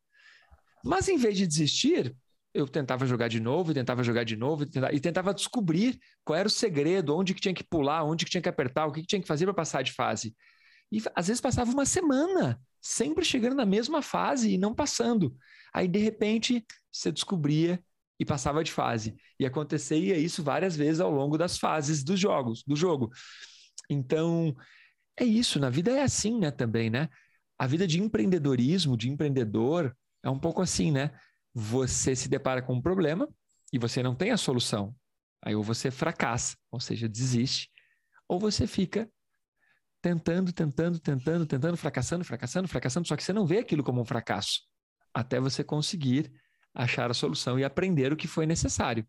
[0.83, 2.15] Mas em vez de desistir,
[2.53, 6.51] eu tentava jogar de novo, tentava jogar de novo, e tentava, descobrir qual era o
[6.51, 9.21] segredo, onde que tinha que pular, onde que tinha que apertar, o que, que tinha
[9.21, 10.35] que fazer para passar de fase.
[10.91, 15.35] E às vezes passava uma semana, sempre chegando na mesma fase e não passando.
[15.73, 17.79] Aí, de repente, você descobria
[18.19, 19.15] e passava de fase.
[19.39, 23.11] E acontecia isso várias vezes ao longo das fases dos jogos, do jogo.
[23.89, 24.55] Então,
[25.15, 27.09] é isso, na vida é assim, né, também, né?
[27.57, 31.11] A vida de empreendedorismo, de empreendedor, é um pouco assim, né?
[31.53, 33.27] Você se depara com um problema
[33.71, 34.95] e você não tem a solução.
[35.41, 37.69] Aí ou você fracassa, ou seja, desiste,
[38.27, 39.09] ou você fica
[40.01, 44.05] tentando, tentando, tentando, tentando, fracassando, fracassando, fracassando, só que você não vê aquilo como um
[44.05, 44.61] fracasso,
[45.13, 46.31] até você conseguir
[46.73, 49.05] achar a solução e aprender o que foi necessário.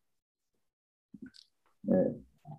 [1.89, 2.15] É,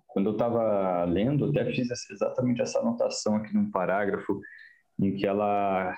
[0.06, 4.40] quando eu estava lendo, até fiz exatamente essa anotação aqui num parágrafo
[4.98, 5.94] em que ela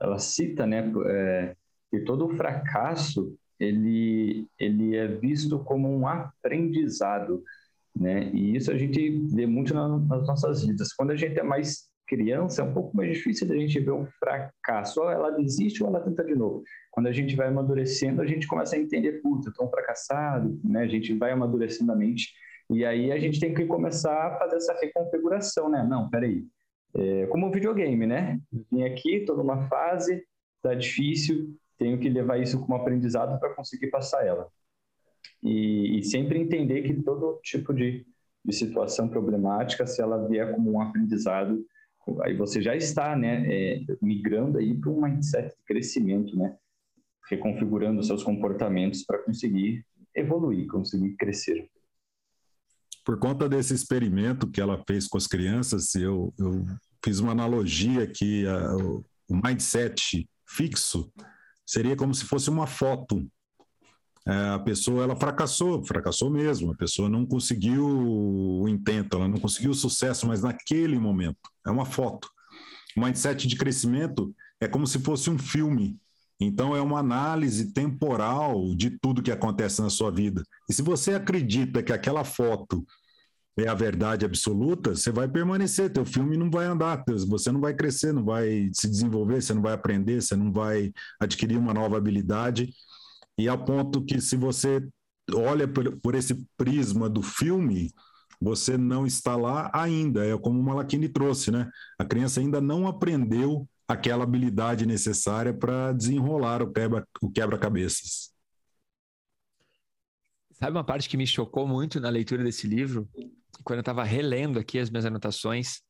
[0.00, 1.56] ela cita, né, é,
[1.90, 7.42] que todo fracasso ele ele é visto como um aprendizado
[7.98, 8.30] né?
[8.32, 10.92] E isso a gente vê muito nas nossas vidas.
[10.92, 14.06] Quando a gente é mais criança, é um pouco mais difícil da gente ver um
[14.06, 15.00] fracasso.
[15.00, 16.62] Ou ela desiste ou ela tenta de novo.
[16.92, 20.82] Quando a gente vai amadurecendo, a gente começa a entender, puta, tô um fracassado, né?
[20.82, 22.32] A gente vai amadurecendo a mente.
[22.70, 25.82] E aí a gente tem que começar a fazer essa reconfiguração, né?
[25.82, 26.46] Não, peraí.
[26.94, 28.40] É, como um videogame, né?
[28.70, 30.24] Vim aqui, tô numa fase,
[30.62, 34.48] tá difícil, tenho que levar isso como aprendizado para conseguir passar ela
[35.42, 38.06] e, e sempre entender que todo tipo de,
[38.44, 41.64] de situação problemática, se ela vier como um aprendizado,
[42.22, 46.56] aí você já está, né, é, migrando aí para um mindset de crescimento, né,
[47.28, 51.68] reconfigurando seus comportamentos para conseguir evoluir, conseguir crescer.
[53.04, 56.66] Por conta desse experimento que ela fez com as crianças, eu, eu
[57.04, 61.10] fiz uma analogia que a, o mindset fixo
[61.68, 63.30] seria como se fosse uma foto
[64.28, 69.38] é, a pessoa ela fracassou, fracassou mesmo, a pessoa não conseguiu o intento, ela não
[69.38, 72.28] conseguiu o sucesso, mas naquele momento, é uma foto.
[72.94, 75.96] O mindset de crescimento é como se fosse um filme,
[76.38, 80.42] então é uma análise temporal de tudo que acontece na sua vida.
[80.68, 82.86] E se você acredita que aquela foto
[83.58, 87.74] é a verdade absoluta, você vai permanecer, teu filme não vai andar, você não vai
[87.74, 91.96] crescer, não vai se desenvolver, você não vai aprender, você não vai adquirir uma nova
[91.96, 92.72] habilidade
[93.38, 94.86] e ao ponto que, se você
[95.32, 97.92] olha por, por esse prisma do filme,
[98.40, 100.26] você não está lá ainda.
[100.26, 101.70] É como o Malachini trouxe, né?
[101.98, 107.06] A criança ainda não aprendeu aquela habilidade necessária para desenrolar o quebra-cabeças.
[107.22, 107.58] O quebra
[110.52, 113.08] Sabe uma parte que me chocou muito na leitura desse livro?
[113.64, 115.80] Quando eu estava relendo aqui as minhas anotações,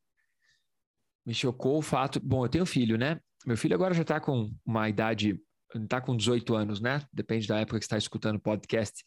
[1.27, 2.21] me chocou o fato.
[2.21, 3.21] Bom, eu tenho filho, né?
[3.47, 5.41] Meu filho agora já está com uma idade
[5.75, 7.07] está com 18 anos, né?
[7.13, 9.05] Depende da época que está escutando o podcast.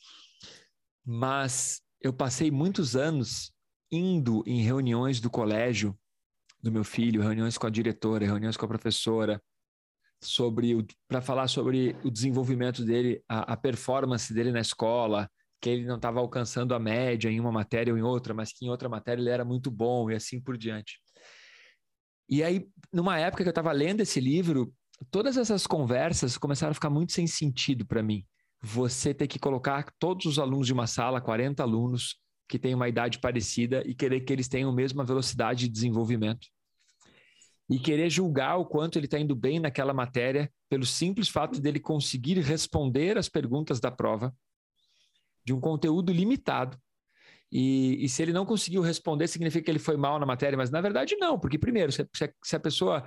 [1.05, 3.51] Mas eu passei muitos anos
[3.91, 5.97] indo em reuniões do colégio
[6.61, 9.41] do meu filho, reuniões com a diretora, reuniões com a professora,
[10.23, 15.29] sobre para falar sobre o desenvolvimento dele, a, a, performance dele na escola,
[15.61, 18.65] que ele não estava alcançando a média em uma matéria ou em outra, mas que
[18.65, 20.99] em outra matéria ele era muito bom e assim por diante.
[22.27, 24.73] E aí, numa época que eu estava lendo esse livro,
[25.11, 28.25] todas essas conversas começaram a ficar muito sem sentido para mim.
[28.63, 32.15] Você ter que colocar todos os alunos de uma sala, 40 alunos,
[32.47, 36.47] que têm uma idade parecida, e querer que eles tenham a mesma velocidade de desenvolvimento.
[37.69, 41.79] E querer julgar o quanto ele está indo bem naquela matéria pelo simples fato dele
[41.79, 44.33] conseguir responder as perguntas da prova
[45.45, 46.77] de um conteúdo limitado.
[47.51, 50.71] E, e, se ele não conseguiu responder, significa que ele foi mal na matéria, mas
[50.71, 52.07] na verdade não, porque primeiro, se,
[52.43, 53.03] se a pessoa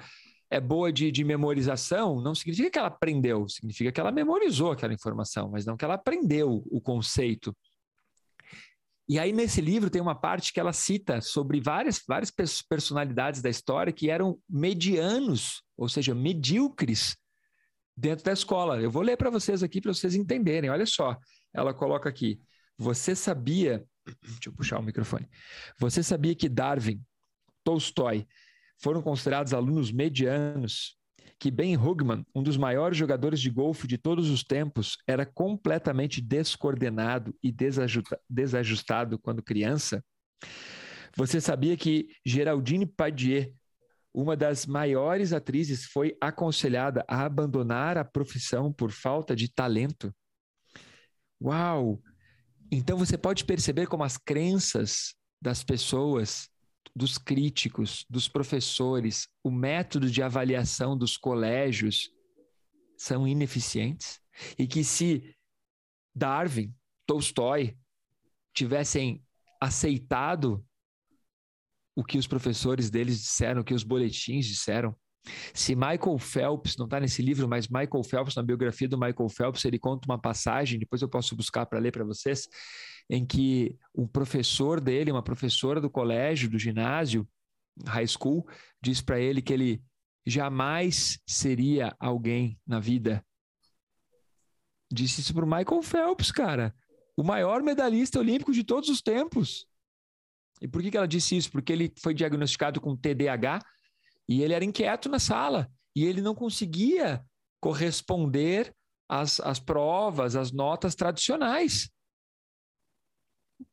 [0.51, 4.92] é boa de, de memorização, não significa que ela aprendeu, significa que ela memorizou aquela
[4.92, 7.57] informação, mas não que ela aprendeu o conceito.
[9.09, 12.31] E aí, nesse livro, tem uma parte que ela cita sobre várias, várias
[12.66, 17.16] personalidades da história que eram medianos, ou seja, medíocres,
[17.97, 18.81] dentro da escola.
[18.81, 20.70] Eu vou ler para vocês aqui para vocês entenderem.
[20.70, 21.16] Olha só,
[21.54, 22.40] ela coloca aqui:
[22.76, 23.84] Você sabia.
[24.22, 25.28] Deixa eu puxar o microfone.
[25.78, 27.00] Você sabia que Darwin,
[27.62, 28.26] Tolstói,
[28.82, 30.98] foram considerados alunos medianos,
[31.38, 36.20] que Ben Hugman, um dos maiores jogadores de golfe de todos os tempos, era completamente
[36.20, 37.54] descoordenado e
[38.28, 40.04] desajustado quando criança?
[41.16, 43.52] Você sabia que Geraldine Padier,
[44.12, 50.14] uma das maiores atrizes, foi aconselhada a abandonar a profissão por falta de talento?
[51.44, 52.02] Uau!
[52.72, 56.48] Então você pode perceber como as crenças das pessoas
[56.96, 62.11] dos críticos, dos professores, o método de avaliação dos colégios
[62.96, 64.20] são ineficientes
[64.59, 65.37] e que se
[66.14, 66.74] Darwin,
[67.07, 67.76] Tolstói
[68.54, 69.22] tivessem
[69.61, 70.64] aceitado
[71.94, 74.96] o que os professores deles disseram, o que os boletins disseram,
[75.52, 79.64] se Michael Phelps, não está nesse livro, mas Michael Phelps, na biografia do Michael Phelps,
[79.64, 82.46] ele conta uma passagem, depois eu posso buscar para ler para vocês,
[83.08, 87.26] em que um professor dele, uma professora do colégio, do ginásio,
[87.87, 88.46] high school,
[88.82, 89.82] diz para ele que ele
[90.26, 93.24] jamais seria alguém na vida.
[94.92, 96.74] Disse isso para o Michael Phelps, cara,
[97.16, 99.66] o maior medalhista olímpico de todos os tempos.
[100.60, 101.50] E por que, que ela disse isso?
[101.50, 103.60] Porque ele foi diagnosticado com TDAH
[104.28, 107.24] e ele era inquieto na sala e ele não conseguia
[107.60, 108.74] corresponder
[109.08, 111.90] às, às provas, às notas tradicionais.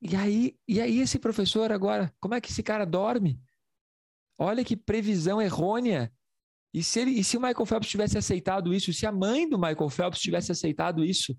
[0.01, 3.39] E aí, e aí esse professor agora, como é que esse cara dorme?
[4.37, 6.11] Olha que previsão errônea.
[6.73, 9.57] E se, ele, e se o Michael Phelps tivesse aceitado isso, se a mãe do
[9.57, 11.37] Michael Phelps tivesse aceitado isso?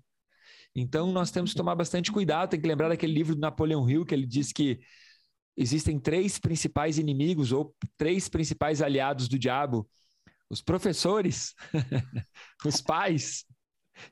[0.75, 4.05] Então nós temos que tomar bastante cuidado, tem que lembrar daquele livro do Napoleão Hill
[4.05, 4.79] que ele diz que
[5.55, 9.87] existem três principais inimigos ou três principais aliados do diabo:
[10.49, 11.53] os professores,
[12.65, 13.45] os pais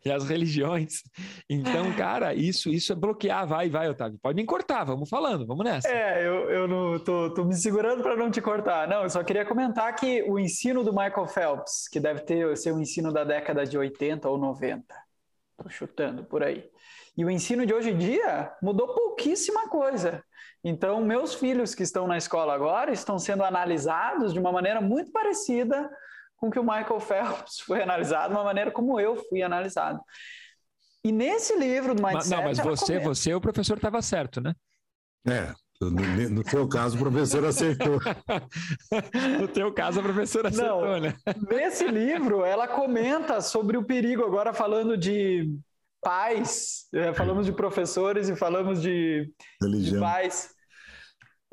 [0.06, 1.02] e as religiões.
[1.50, 3.48] Então, cara, isso isso é bloquear.
[3.48, 4.20] Vai, vai, Otávio.
[4.22, 5.88] Pode me cortar, vamos falando, vamos nessa.
[5.88, 8.88] É, eu, eu não tô, tô me segurando para não te cortar.
[8.88, 12.72] Não, eu só queria comentar que o ensino do Michael Phelps, que deve ter ser
[12.72, 14.84] o ensino da década de 80 ou 90,
[15.58, 16.70] tô chutando por aí.
[17.18, 20.24] E o ensino de hoje em dia mudou pouquíssima coisa.
[20.64, 25.12] Então, meus filhos que estão na escola agora estão sendo analisados de uma maneira muito
[25.12, 25.90] parecida
[26.38, 30.00] com que o Michael Phelps foi analisado, de uma maneira como eu fui analisado.
[31.04, 32.30] E nesse livro do Mindset...
[32.30, 34.54] Não, mas você, você, o professor estava certo, né?
[35.28, 38.00] É, no, no seu caso, o professor acertou.
[39.40, 41.16] no teu caso, a professora acertou, Não, né?
[41.50, 45.52] Nesse livro, ela comenta sobre o perigo, agora falando de
[46.02, 50.50] pais, é, falamos de professores e falamos de, de pais.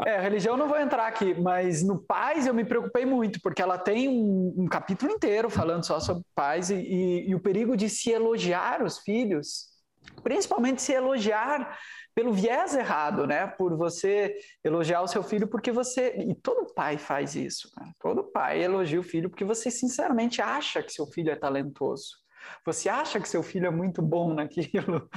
[0.07, 3.77] É, religião não vou entrar aqui, mas no pais eu me preocupei muito, porque ela
[3.77, 7.89] tem um, um capítulo inteiro falando só sobre pais e, e, e, o perigo de
[7.89, 9.67] se elogiar os filhos,
[10.23, 11.77] principalmente se elogiar
[12.15, 13.49] pelo viés errado, né?
[13.49, 16.15] Por você elogiar o seu filho porque você.
[16.17, 17.93] E todo pai faz isso, né?
[17.99, 22.28] Todo pai elogia o filho porque você sinceramente acha que seu filho é talentoso.
[22.65, 25.09] Você acha que seu filho é muito bom naquilo.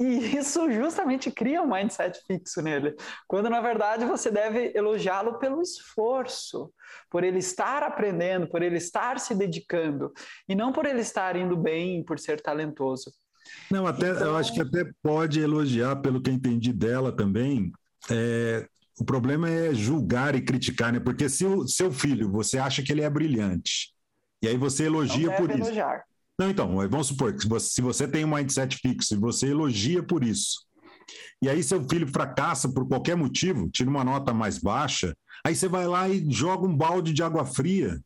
[0.00, 2.94] E isso justamente cria um mindset fixo nele,
[3.26, 6.72] quando na verdade você deve elogiá-lo pelo esforço,
[7.10, 10.12] por ele estar aprendendo, por ele estar se dedicando,
[10.48, 13.12] e não por ele estar indo bem, por ser talentoso.
[13.68, 14.28] Não, até então...
[14.28, 17.72] eu acho que até pode elogiar, pelo que eu entendi dela também.
[18.08, 18.68] É,
[19.00, 21.00] o problema é julgar e criticar, né?
[21.00, 23.92] Porque se o seu filho, você acha que ele é brilhante,
[24.40, 25.62] e aí você elogia por isso.
[25.62, 26.04] Elogiar.
[26.38, 30.22] Não, então, vamos supor que se você tem um mindset fixo e você elogia por
[30.22, 30.64] isso,
[31.42, 35.68] e aí seu filho fracassa por qualquer motivo, tira uma nota mais baixa, aí você
[35.68, 38.00] vai lá e joga um balde de água fria.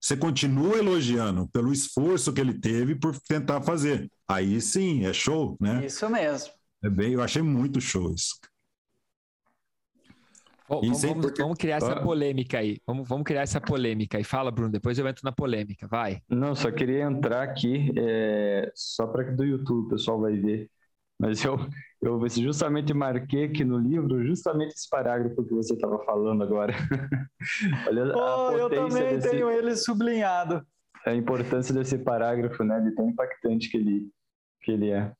[0.00, 4.10] Você continua elogiando pelo esforço que ele teve por tentar fazer.
[4.28, 5.86] Aí sim, é show, né?
[5.86, 6.52] Isso mesmo.
[6.84, 8.34] É bem, eu achei muito show isso.
[10.68, 12.78] Vamos, vamos, vamos, criar essa polêmica aí.
[12.86, 14.24] Vamos, vamos criar essa polêmica aí.
[14.24, 15.86] Fala, Bruno, depois eu entro na polêmica.
[15.86, 16.22] Vai.
[16.28, 20.70] Não, só queria entrar aqui, é, só para que do YouTube o pessoal vai ver.
[21.20, 21.58] Mas eu,
[22.02, 26.72] eu justamente marquei aqui no livro justamente esse parágrafo que você estava falando agora.
[27.86, 30.66] Olha oh, eu também desse, tenho ele sublinhado.
[31.06, 32.80] A importância desse parágrafo, né?
[32.80, 34.08] De tão impactante que ele,
[34.62, 35.12] que ele é.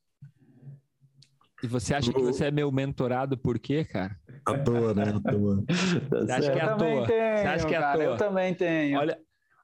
[1.63, 4.15] E você acha que você é meu mentorado por quê, cara?
[4.45, 5.03] À toa, né?
[5.03, 5.63] À toa.
[5.67, 7.07] Você acha que é à toa?
[7.07, 8.03] Tenho, você acha que é à toa?
[8.03, 8.99] Eu também tenho.
[8.99, 9.19] Olha,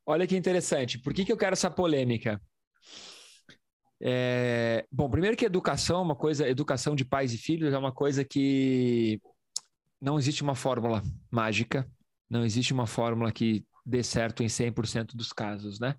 [0.06, 1.00] olha que interessante.
[1.00, 2.42] Por que, que eu quero essa polêmica?
[4.02, 4.86] É...
[4.92, 8.26] Bom, primeiro que educação é uma coisa, educação de pais e filhos é uma coisa
[8.26, 9.22] que
[10.02, 11.88] não existe uma fórmula mágica,
[12.30, 15.96] não existe uma fórmula que dê certo em 100% dos casos, né?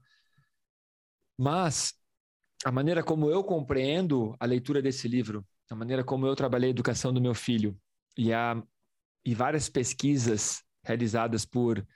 [1.38, 1.94] Mas
[2.64, 6.70] a maneira como eu compreendo a leitura desse livro a maneira como eu trabalhei a
[6.70, 7.76] educação do meu filho
[8.16, 8.62] e, a,
[9.24, 11.86] e várias pesquisas realizadas por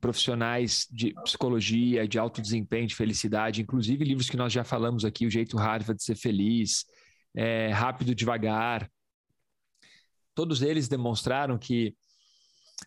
[0.00, 5.26] profissionais de psicologia, de alto desempenho, de felicidade, inclusive livros que nós já falamos aqui,
[5.26, 6.84] O Jeito Harvard de Ser Feliz,
[7.34, 8.90] é, Rápido Devagar.
[10.34, 11.96] Todos eles demonstraram que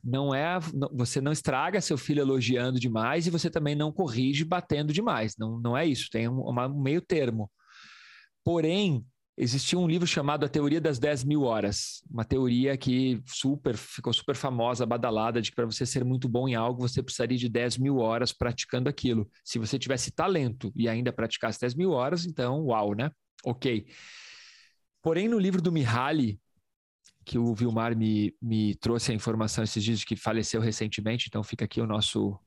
[0.03, 0.59] não é
[0.91, 5.35] você não estraga seu filho elogiando demais e você também não corrige batendo demais.
[5.37, 7.51] Não, não é isso, tem um, um meio termo.
[8.43, 9.03] Porém,
[9.39, 14.11] existia um livro chamado A Teoria das 10 Mil Horas, uma teoria que super ficou
[14.11, 17.47] super famosa, badalada, de que para você ser muito bom em algo, você precisaria de
[17.47, 19.29] 10 mil horas praticando aquilo.
[19.43, 23.09] Se você tivesse talento e ainda praticasse 10 mil horas, então, uau, né?
[23.45, 23.87] Ok.
[25.01, 26.37] Porém, no livro do Mihaly,
[27.23, 31.43] que o Vilmar me, me trouxe a informação esses dias de que faleceu recentemente, então
[31.43, 32.37] fica aqui o nosso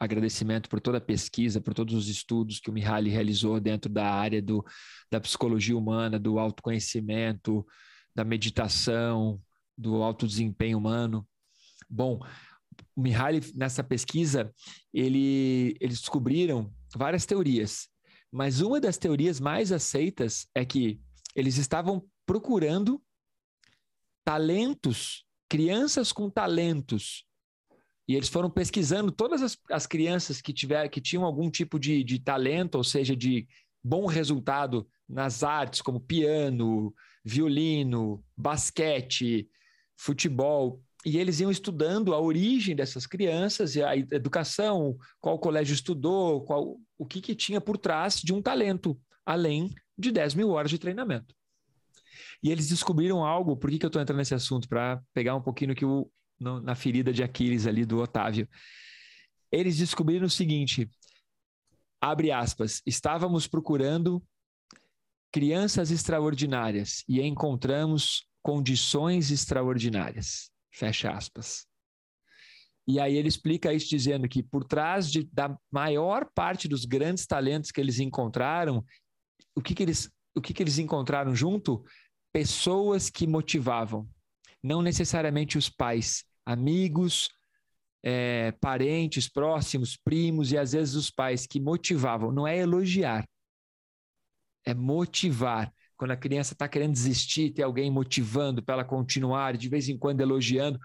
[0.00, 4.10] agradecimento por toda a pesquisa, por todos os estudos que o Mihaly realizou dentro da
[4.10, 4.64] área do,
[5.10, 7.66] da psicologia humana, do autoconhecimento,
[8.14, 9.38] da meditação,
[9.76, 11.28] do alto desempenho humano.
[11.88, 12.18] Bom,
[12.96, 14.50] o Mihaly, nessa pesquisa,
[14.92, 17.86] ele, eles descobriram várias teorias,
[18.32, 20.98] mas uma das teorias mais aceitas é que
[21.36, 23.02] eles estavam procurando
[24.24, 27.26] talentos, crianças com talentos
[28.10, 32.02] e eles foram pesquisando todas as, as crianças que, tiver, que tinham algum tipo de,
[32.02, 33.46] de talento, ou seja, de
[33.84, 36.92] bom resultado nas artes, como piano,
[37.24, 39.48] violino, basquete,
[39.96, 40.82] futebol.
[41.06, 46.80] E eles iam estudando a origem dessas crianças e a educação, qual colégio estudou, qual,
[46.98, 50.80] o que, que tinha por trás de um talento, além de 10 mil horas de
[50.80, 51.32] treinamento.
[52.42, 54.68] E eles descobriram algo, por que, que eu estou entrando nesse assunto?
[54.68, 58.48] Para pegar um pouquinho que o, no, na ferida de Aquiles ali do Otávio.
[59.52, 60.88] Eles descobriram o seguinte:
[62.00, 64.22] abre aspas, estávamos procurando
[65.30, 70.50] crianças extraordinárias e encontramos condições extraordinárias.
[70.72, 71.66] Fecha aspas.
[72.88, 77.26] E aí ele explica isso dizendo que por trás de, da maior parte dos grandes
[77.26, 78.84] talentos que eles encontraram,
[79.54, 81.84] o que, que eles o que, que eles encontraram junto?
[82.32, 84.08] Pessoas que motivavam,
[84.62, 87.28] não necessariamente os pais, amigos,
[88.02, 92.32] é, parentes próximos, primos e às vezes os pais que motivavam.
[92.32, 93.24] Não é elogiar,
[94.64, 95.72] é motivar.
[95.96, 99.98] Quando a criança está querendo desistir, tem alguém motivando para ela continuar, de vez em
[99.98, 100.78] quando elogiando.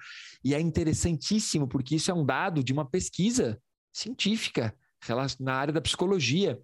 [0.43, 3.57] E é interessantíssimo, porque isso é um dado de uma pesquisa
[3.93, 4.75] científica
[5.39, 6.59] na área da psicologia.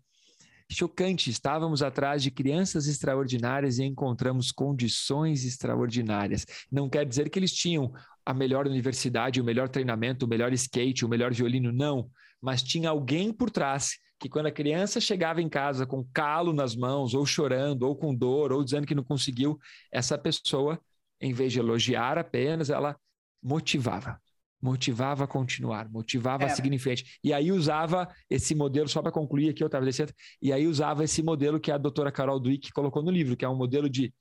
[0.70, 6.45] Chocante, estávamos atrás de crianças extraordinárias e encontramos condições extraordinárias.
[6.72, 7.93] Não quer dizer que eles tinham
[8.26, 12.09] a melhor universidade, o melhor treinamento, o melhor skate, o melhor violino, não.
[12.41, 16.76] Mas tinha alguém por trás que, quando a criança chegava em casa com calo nas
[16.76, 19.59] mãos, ou chorando, ou com dor, ou dizendo que não conseguiu,
[19.91, 20.80] essa pessoa,
[21.19, 22.95] em vez de elogiar apenas, ela
[23.41, 24.22] motivava.
[24.61, 26.45] Motivava a continuar, motivava é.
[26.45, 27.17] a seguir em frente.
[27.24, 31.03] E aí usava esse modelo, só para concluir aqui, eu estava descendo, e aí usava
[31.03, 34.13] esse modelo que a doutora Carol Dweck colocou no livro, que é um modelo de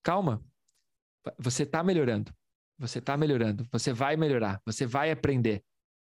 [0.00, 0.40] calma,
[1.40, 2.32] você está melhorando
[2.78, 5.62] você está melhorando, você vai melhorar, você vai aprender.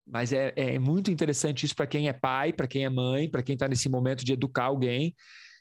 [0.07, 3.43] Mas é, é muito interessante isso para quem é pai, para quem é mãe, para
[3.43, 5.15] quem está nesse momento de educar alguém,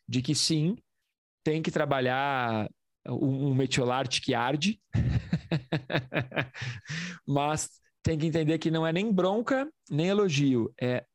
[0.08, 0.76] de que sim,
[1.44, 2.70] tem que trabalhar
[3.08, 4.82] um, um metiolarte que arde,
[7.28, 7.70] mas
[8.02, 11.06] tem que entender que não é nem bronca, nem elogio, é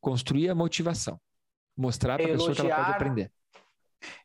[0.00, 1.20] construir a motivação,
[1.76, 3.30] mostrar para a pessoa que ela pode aprender.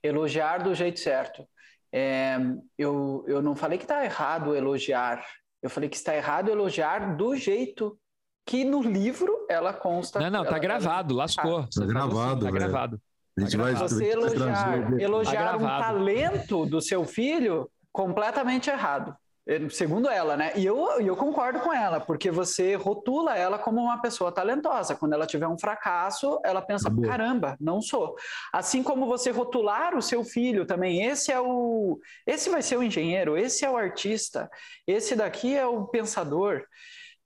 [0.01, 1.47] Elogiar do jeito certo.
[1.93, 2.37] É,
[2.77, 5.23] eu, eu não falei que está errado elogiar,
[5.61, 7.97] eu falei que está errado elogiar do jeito
[8.45, 10.19] que no livro ela consta.
[10.19, 11.23] Não, não, tá gravado, ela...
[11.23, 11.67] lascou.
[11.67, 13.01] Tá, gravado, tá gravado.
[13.37, 19.15] A gente vai, Você elogiar, elogiar tá um talento do seu filho completamente errado.
[19.69, 20.53] Segundo ela, né?
[20.55, 24.95] E eu, eu concordo com ela, porque você rotula ela como uma pessoa talentosa.
[24.95, 27.09] Quando ela tiver um fracasso, ela pensa: Acabou.
[27.09, 28.15] caramba, não sou.
[28.53, 31.99] Assim como você rotular o seu filho também, esse é o.
[32.25, 34.49] Esse vai ser o engenheiro, esse é o artista,
[34.87, 36.63] esse daqui é o pensador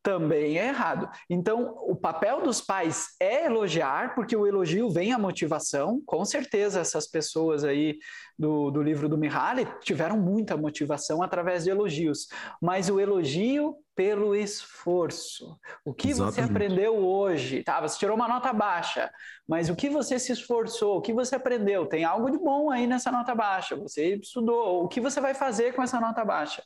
[0.05, 1.09] também é errado.
[1.27, 5.99] Então, o papel dos pais é elogiar, porque o elogio vem a motivação.
[6.05, 7.97] Com certeza, essas pessoas aí
[8.37, 12.27] do, do livro do Mihaly tiveram muita motivação através de elogios,
[12.61, 15.57] mas o elogio pelo esforço.
[15.83, 16.35] O que Exatamente.
[16.35, 17.63] você aprendeu hoje?
[17.63, 19.09] Tá, você tirou uma nota baixa,
[19.47, 20.97] mas o que você se esforçou?
[20.97, 21.87] O que você aprendeu?
[21.87, 23.75] Tem algo de bom aí nessa nota baixa.
[23.77, 24.83] Você estudou.
[24.83, 26.61] O que você vai fazer com essa nota baixa?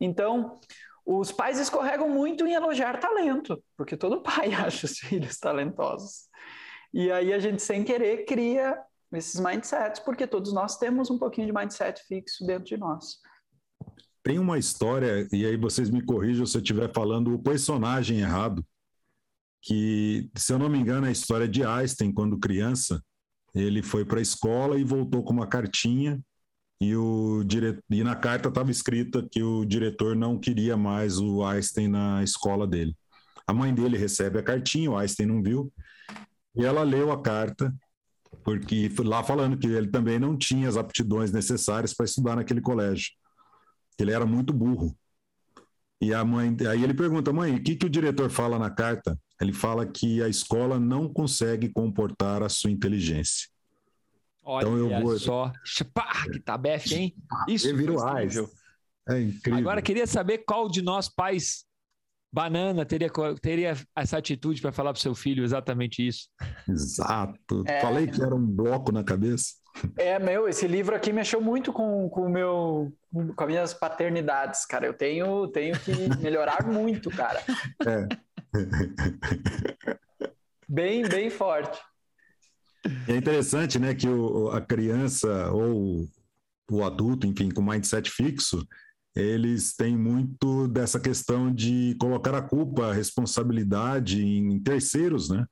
[0.00, 0.58] Então,
[1.10, 6.28] os pais escorregam muito em elogiar talento, porque todo pai acha os filhos talentosos.
[6.92, 8.78] E aí a gente, sem querer, cria
[9.14, 13.16] esses mindsets, porque todos nós temos um pouquinho de mindset fixo dentro de nós.
[14.22, 18.62] Tem uma história, e aí vocês me corrijam se eu estiver falando o personagem errado,
[19.62, 23.02] que, se eu não me engano, é a história de Einstein, quando criança.
[23.54, 26.20] Ele foi para a escola e voltou com uma cartinha
[26.80, 27.80] e, o dire...
[27.90, 32.66] e na carta estava escrita que o diretor não queria mais o Einstein na escola
[32.66, 32.94] dele.
[33.46, 35.72] A mãe dele recebe a cartinha, o Einstein não viu,
[36.54, 37.74] e ela leu a carta
[38.44, 43.10] porque lá falando que ele também não tinha as aptidões necessárias para estudar naquele colégio.
[43.98, 44.96] Ele era muito burro.
[46.00, 49.18] E a mãe, aí ele pergunta, mãe, o que, que o diretor fala na carta?
[49.40, 53.48] Ele fala que a escola não consegue comportar a sua inteligência.
[54.50, 55.18] Olha então eu vou...
[55.18, 55.52] só.
[56.32, 57.14] Que tabef, hein?
[57.46, 58.50] Isso é incrível.
[59.06, 59.58] É incrível.
[59.58, 61.66] Agora, queria saber qual de nós pais
[62.32, 63.10] banana teria,
[63.42, 66.30] teria essa atitude para falar para seu filho exatamente isso.
[66.66, 67.62] Exato.
[67.66, 67.82] É...
[67.82, 69.52] Falei que era um bloco na cabeça.
[69.98, 74.86] É, meu, esse livro aqui mexeu muito com, com, meu, com as minhas paternidades, cara.
[74.86, 77.42] Eu tenho, tenho que melhorar muito, cara.
[77.86, 78.08] É.
[80.66, 81.78] bem, bem forte.
[83.06, 86.08] É interessante, né, que o, a criança ou
[86.70, 88.66] o adulto, enfim, com mindset fixo,
[89.16, 95.44] eles têm muito dessa questão de colocar a culpa, a responsabilidade em terceiros, né?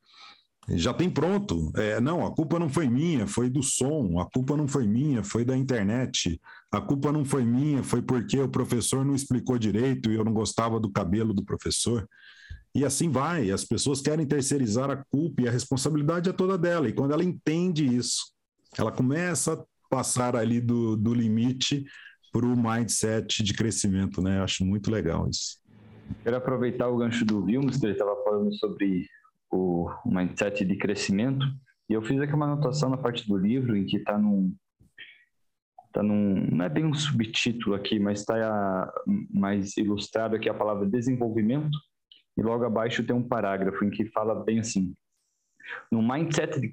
[0.69, 1.71] Já tem pronto.
[1.77, 4.19] É, não, a culpa não foi minha, foi do som.
[4.19, 6.41] A culpa não foi minha, foi da internet.
[6.73, 10.33] A culpa não foi minha, foi porque o professor não explicou direito e eu não
[10.33, 12.09] gostava do cabelo do professor.
[12.77, 13.51] E assim vai.
[13.51, 16.87] As pessoas querem terceirizar a culpa e a responsabilidade é toda dela.
[16.87, 18.35] E quando ela entende isso,
[18.77, 21.87] ela começa a passar ali do, do limite
[22.31, 24.43] para o mindset de crescimento, né?
[24.43, 25.59] Acho muito legal isso.
[26.23, 29.09] Quero aproveitar o gancho do Vilmos, que ele estava falando sobre
[29.51, 31.47] o mindset de crescimento,
[31.89, 34.55] e eu fiz aqui uma anotação na parte do livro em que está num,
[35.95, 38.93] tá num, não é bem um subtítulo aqui, mas está
[39.31, 41.79] mais ilustrado aqui a palavra desenvolvimento,
[42.37, 44.95] e logo abaixo tem um parágrafo em que fala bem assim:
[45.91, 46.69] no mindset de,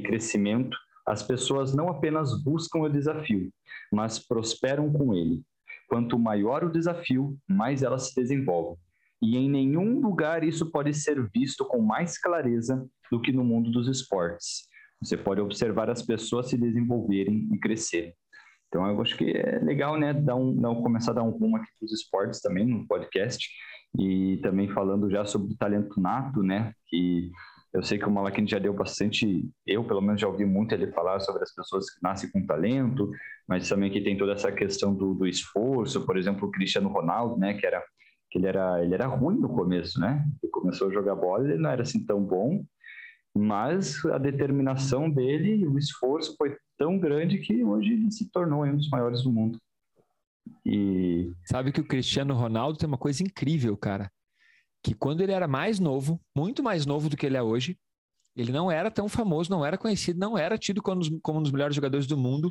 [0.00, 0.76] crescimento,
[1.06, 3.50] as pessoas não apenas buscam o desafio,
[3.92, 5.42] mas prosperam com ele.
[5.88, 8.76] Quanto maior o desafio, mais elas se desenvolvem.
[9.22, 13.70] E em nenhum lugar isso pode ser visto com mais clareza do que no mundo
[13.70, 14.68] dos esportes.
[15.00, 18.12] Você pode observar as pessoas se desenvolverem e crescerem.
[18.68, 21.30] Então, eu acho que é legal, né, dar um, dar um, começar a dar um
[21.30, 23.48] rumo aqui para os esportes também no podcast.
[23.98, 27.30] E também falando já sobre o talento nato, né, que
[27.72, 30.90] eu sei que o Malaquini já deu bastante, eu pelo menos já ouvi muito ele
[30.92, 33.10] falar sobre as pessoas que nascem com talento,
[33.46, 37.36] mas também que tem toda essa questão do, do esforço, por exemplo, o Cristiano Ronaldo,
[37.38, 37.82] né, que era
[38.30, 40.24] que ele era ele era ruim no começo, né?
[40.42, 42.64] Ele começou a jogar bola, ele não era assim tão bom,
[43.38, 48.76] mas a determinação dele, o esforço foi tão grande que hoje ele se tornou um
[48.76, 49.58] dos maiores do mundo.
[50.64, 54.10] E sabe que o Cristiano Ronaldo tem uma coisa incrível, cara,
[54.82, 57.78] que quando ele era mais novo, muito mais novo do que ele é hoje,
[58.36, 61.52] ele não era tão famoso, não era conhecido, não era tido como, como um dos
[61.52, 62.50] melhores jogadores do mundo,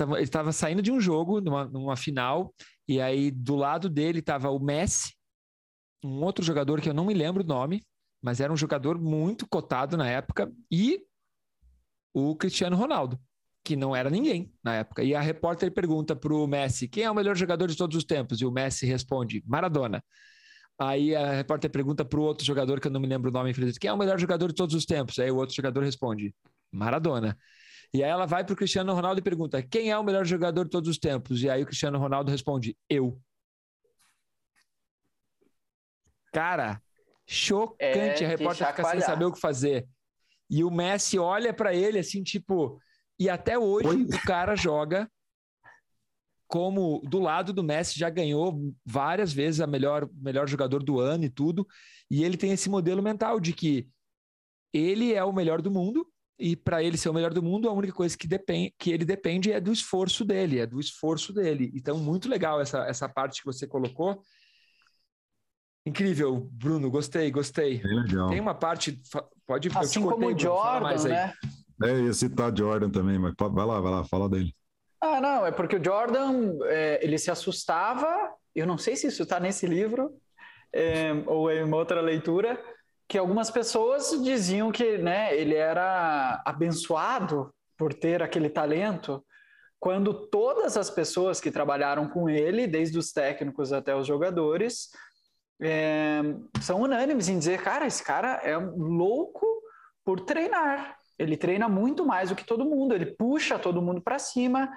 [0.00, 2.54] ele estava saindo de um jogo, numa, numa final,
[2.86, 5.14] e aí do lado dele estava o Messi,
[6.02, 7.82] um outro jogador que eu não me lembro o nome,
[8.24, 10.98] mas era um jogador muito cotado na época, e
[12.14, 13.20] o Cristiano Ronaldo,
[13.62, 15.02] que não era ninguém na época.
[15.04, 18.04] E a repórter pergunta para o Messi: quem é o melhor jogador de todos os
[18.04, 18.40] tempos?
[18.40, 20.02] E o Messi responde: Maradona.
[20.78, 23.52] Aí a repórter pergunta para o outro jogador, que eu não me lembro o nome,
[23.78, 25.18] quem é o melhor jogador de todos os tempos?
[25.18, 26.34] Aí o outro jogador responde:
[26.72, 27.36] Maradona.
[27.92, 30.64] E aí ela vai para o Cristiano Ronaldo e pergunta: quem é o melhor jogador
[30.64, 31.42] de todos os tempos?
[31.42, 33.20] E aí o Cristiano Ronaldo responde: eu.
[36.32, 36.82] Cara,
[37.26, 38.22] chocante.
[38.22, 39.86] É a repórter fica sem saber o que fazer.
[40.50, 42.78] E o Messi olha para ele assim, tipo.
[43.18, 44.02] E até hoje Oi?
[44.02, 45.08] o cara joga
[46.46, 51.24] como do lado do Messi já ganhou várias vezes a melhor, melhor jogador do ano
[51.24, 51.66] e tudo.
[52.10, 53.88] E ele tem esse modelo mental de que
[54.72, 56.06] ele é o melhor do mundo
[56.38, 59.04] e para ele ser o melhor do mundo, a única coisa que, depende, que ele
[59.04, 61.70] depende é do esforço dele, é do esforço dele.
[61.74, 64.20] Então, muito legal essa, essa parte que você colocou.
[65.86, 67.82] Incrível, Bruno, gostei, gostei.
[67.82, 68.30] legal.
[68.30, 69.00] Tem uma parte,
[69.46, 71.32] pode assim cortei, como o Jordan, né?
[71.82, 74.54] É, ia citar Jordan também, mas vai lá, vai lá, fala dele.
[75.00, 79.24] Ah, não, é porque o Jordan, é, ele se assustava, eu não sei se isso
[79.24, 80.14] está nesse livro,
[80.72, 82.58] é, ou em outra leitura,
[83.06, 89.22] que algumas pessoas diziam que né, ele era abençoado por ter aquele talento,
[89.78, 94.88] quando todas as pessoas que trabalharam com ele, desde os técnicos até os jogadores,
[95.60, 96.20] é,
[96.60, 99.46] são unânimes em dizer, cara, esse cara é louco
[100.04, 100.98] por treinar.
[101.18, 104.70] Ele treina muito mais do que todo mundo, ele puxa todo mundo para cima.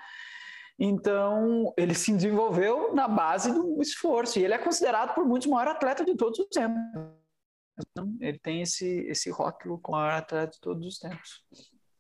[0.80, 4.38] Então, ele se desenvolveu na base do esforço.
[4.38, 6.80] E ele é considerado por muitos o maior atleta de todos os tempos.
[7.80, 11.44] Então, ele tem esse, esse rótulo com a atleta de todos os tempos.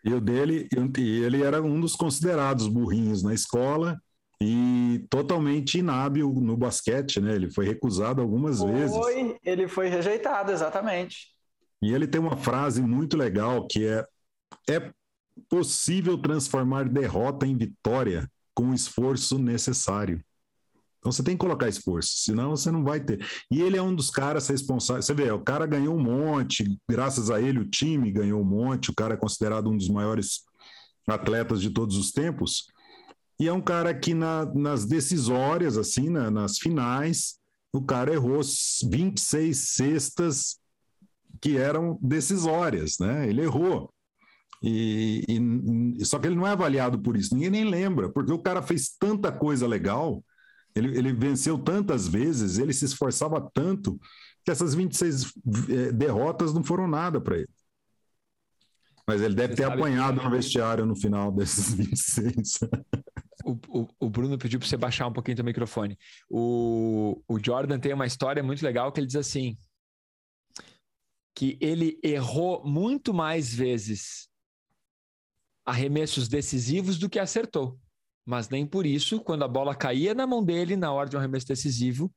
[0.05, 3.99] E o dele, ele era um dos considerados burrinhos na escola
[4.41, 7.33] e totalmente inábil no basquete, né?
[7.35, 8.97] Ele foi recusado algumas foi, vezes.
[9.43, 11.27] Ele foi rejeitado, exatamente.
[11.81, 14.05] E ele tem uma frase muito legal que é,
[14.69, 14.91] é
[15.49, 20.23] possível transformar derrota em vitória com o esforço necessário.
[20.99, 23.25] Então você tem que colocar esforço, senão você não vai ter.
[23.51, 25.05] E ele é um dos caras responsáveis.
[25.05, 28.89] Você vê, o cara ganhou um monte, graças a ele o time ganhou um monte,
[28.89, 30.41] o cara é considerado um dos maiores
[31.07, 32.65] atletas de todos os tempos.
[33.39, 37.39] E é um cara que na, nas decisórias, assim, na, nas finais,
[37.71, 38.41] o cara errou
[38.89, 40.57] 26 cestas
[41.39, 43.29] que eram decisórias, né?
[43.29, 43.93] Ele errou.
[44.61, 45.23] E,
[45.99, 48.61] e, só que ele não é avaliado por isso, ninguém nem lembra, porque o cara
[48.61, 50.23] fez tanta coisa legal,
[50.75, 53.99] ele, ele venceu tantas vezes, ele se esforçava tanto,
[54.43, 55.33] que essas 26
[55.69, 57.49] eh, derrotas não foram nada para ele.
[59.07, 60.25] Mas ele deve Você ter apanhado que...
[60.25, 62.59] no vestiário no final desses 26.
[63.49, 65.97] O, o, Bruno pediu para você baixar um pouquinho o microfone.
[66.29, 69.57] O, o Jordan tem uma história muito legal que ele diz assim:
[71.33, 74.27] que ele errou muito mais vezes
[75.65, 77.79] arremessos decisivos do que acertou.
[78.25, 81.19] Mas nem por isso, quando a bola caía na mão dele na hora de um
[81.19, 82.13] arremesso decisivo,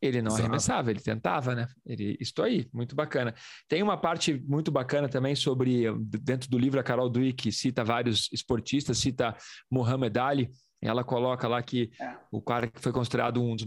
[0.00, 0.42] ele não Exato.
[0.42, 1.66] arremessava, ele tentava, né?
[1.84, 3.34] Ele, estou aí, muito bacana.
[3.68, 5.84] Tem uma parte muito bacana também sobre,
[6.22, 9.34] dentro do livro, a Carol Dweck cita vários esportistas, cita
[9.70, 12.16] Muhammad Ali, ela coloca lá que é.
[12.30, 13.66] o cara que foi considerado um dos,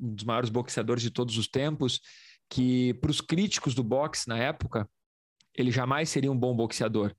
[0.00, 2.00] um dos maiores boxeadores de todos os tempos,
[2.50, 4.88] que para os críticos do boxe na época,
[5.54, 7.14] ele jamais seria um bom boxeador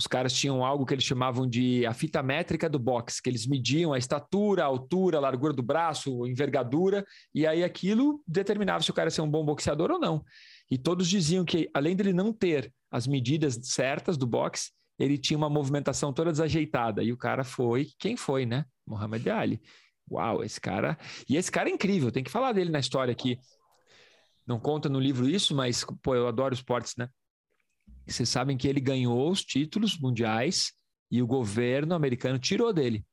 [0.00, 3.46] os caras tinham algo que eles chamavam de a fita métrica do boxe, que eles
[3.46, 8.82] mediam a estatura, a altura, a largura do braço, a envergadura, e aí aquilo determinava
[8.82, 10.24] se o cara ia ser um bom boxeador ou não.
[10.70, 15.36] E todos diziam que, além dele não ter as medidas certas do boxe, ele tinha
[15.36, 17.02] uma movimentação toda desajeitada.
[17.02, 18.64] E o cara foi quem foi, né?
[18.86, 19.60] Muhammad Ali.
[20.10, 20.96] Uau, esse cara.
[21.28, 23.38] E esse cara é incrível, tem que falar dele na história aqui.
[24.46, 27.06] Não conta no livro isso, mas, pô, eu adoro esportes, né?
[28.12, 30.72] Vocês sabem que ele ganhou os títulos mundiais
[31.10, 33.04] e o governo americano tirou dele,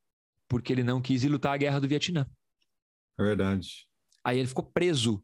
[0.48, 2.28] porque ele não quis ir lutar a guerra do Vietnã.
[3.20, 3.88] É verdade.
[4.24, 5.24] Aí ele ficou preso.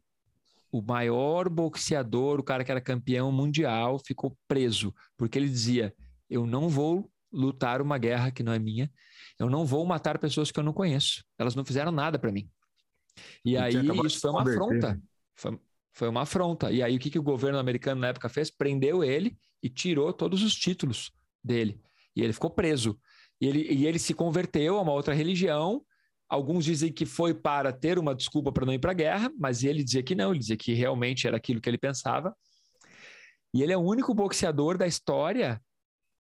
[0.72, 5.94] O maior boxeador, o cara que era campeão mundial, ficou preso, porque ele dizia:
[6.28, 8.92] Eu não vou lutar uma guerra que não é minha,
[9.40, 12.50] eu não vou matar pessoas que eu não conheço, elas não fizeram nada para mim.
[13.46, 15.02] E, e aí isso foi uma afronta.
[15.36, 15.60] Foi,
[15.94, 16.72] foi uma afronta.
[16.72, 18.50] E aí o que, que o governo americano na época fez?
[18.50, 21.12] Prendeu ele e tirou todos os títulos
[21.42, 21.82] dele.
[22.14, 23.00] E ele ficou preso.
[23.40, 25.84] E ele, e ele se converteu a uma outra religião.
[26.30, 29.64] Alguns dizem que foi para ter uma desculpa para não ir para a guerra, mas
[29.64, 32.36] ele dizia que não, ele dizia que realmente era aquilo que ele pensava.
[33.54, 35.62] E ele é o único boxeador da história,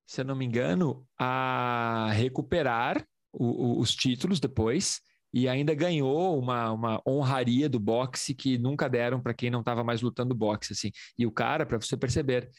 [0.07, 5.01] se eu não me engano, a recuperar o, o, os títulos depois
[5.33, 9.83] e ainda ganhou uma, uma honraria do boxe que nunca deram para quem não estava
[9.83, 10.73] mais lutando boxe.
[10.73, 10.91] Assim.
[11.17, 12.51] E o cara, para você perceber,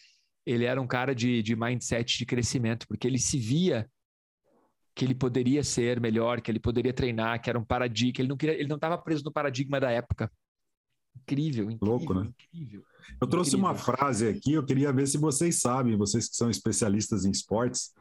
[0.46, 3.88] ele era um cara de, de mindset de crescimento, porque ele se via
[4.94, 8.36] que ele poderia ser melhor, que ele poderia treinar, que era um paradigma, ele não
[8.36, 10.30] queria, ele não estava preso no paradigma da época.
[11.16, 12.28] Incrível, incrível, Louco, né?
[12.52, 12.82] Incrível,
[13.20, 13.70] eu trouxe incrível.
[13.70, 17.92] uma frase aqui, eu queria ver se vocês sabem, vocês que são especialistas em esportes,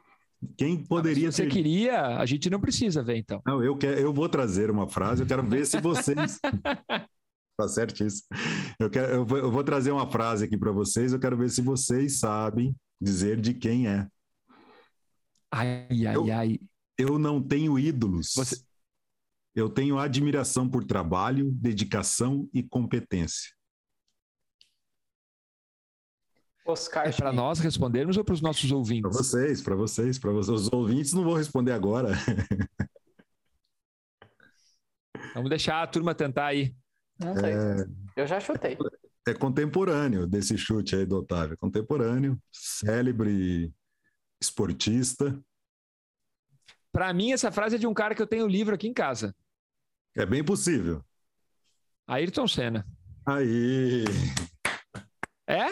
[0.58, 3.41] quem poderia ah, se você queria, a gente não precisa ver então.
[3.46, 6.39] Não, eu quero, eu vou trazer uma frase, eu quero ver se vocês
[7.58, 8.24] Tá certo isso.
[8.80, 11.49] Eu, quero, eu, vou, eu vou trazer uma frase aqui para vocês, eu quero ver
[11.49, 14.08] se vocês sabem dizer de quem é.
[15.51, 16.60] Ai, ai, eu, ai.
[16.97, 18.34] Eu não tenho ídolos.
[18.36, 18.64] Você...
[19.56, 23.54] Eu tenho admiração por trabalho, dedicação e competência.
[26.66, 27.08] Oscar.
[27.08, 29.12] É para nós respondermos ou para os nossos ouvintes?
[29.12, 30.62] Para vocês, para vocês, para vocês.
[30.62, 32.14] Os ouvintes não vou responder agora.
[35.36, 36.74] Vamos deixar a turma tentar aí.
[37.20, 37.51] Não sei.
[37.51, 37.86] É...
[38.16, 38.78] Eu já chutei.
[39.28, 41.57] É contemporâneo desse chute aí do Otávio.
[41.57, 43.74] Contemporâneo, célebre
[44.41, 45.39] esportista.
[46.91, 48.93] Para mim, essa frase é de um cara que eu tenho o livro aqui em
[48.93, 49.36] casa.
[50.16, 51.03] É bem possível.
[52.05, 52.86] Ayrton Senna.
[53.26, 54.03] Aí.
[55.47, 55.72] É?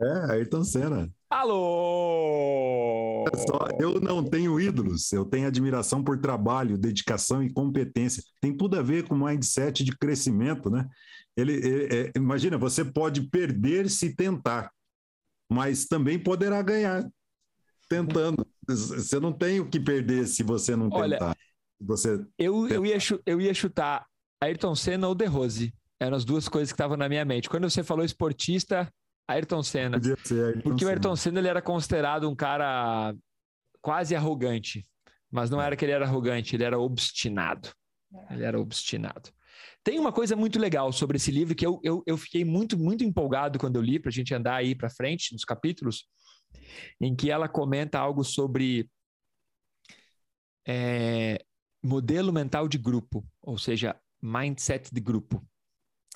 [0.00, 1.12] É, Ayrton Senna.
[1.32, 3.24] Alô!
[3.48, 8.22] Só, eu não tenho ídolos, eu tenho admiração por trabalho, dedicação e competência.
[8.38, 10.86] Tem tudo a ver com mindset de crescimento, né?
[11.34, 14.70] Ele, é, é, imagina, você pode perder se tentar,
[15.50, 17.10] mas também poderá ganhar
[17.88, 18.46] tentando.
[18.68, 21.36] Você não tem o que perder se você não Olha, tentar.
[21.80, 24.06] Você eu, eu, ia, eu ia chutar
[24.38, 25.72] Ayrton Senna ou De Rose.
[25.98, 27.48] Eram as duas coisas que estavam na minha mente.
[27.48, 28.92] Quando você falou esportista,
[29.32, 29.98] Ayrton Senna.
[29.98, 30.90] Podia ser Ayrton Porque Senna.
[30.90, 33.14] o Ayrton Senna ele era considerado um cara
[33.80, 34.84] quase arrogante.
[35.30, 37.70] Mas não era que ele era arrogante, ele era obstinado.
[38.30, 39.30] Ele era obstinado.
[39.82, 43.02] Tem uma coisa muito legal sobre esse livro que eu, eu, eu fiquei muito, muito
[43.02, 46.06] empolgado quando eu li, para a gente andar aí para frente nos capítulos,
[47.00, 48.88] em que ela comenta algo sobre
[50.66, 51.44] é,
[51.82, 55.44] modelo mental de grupo, ou seja, mindset de grupo.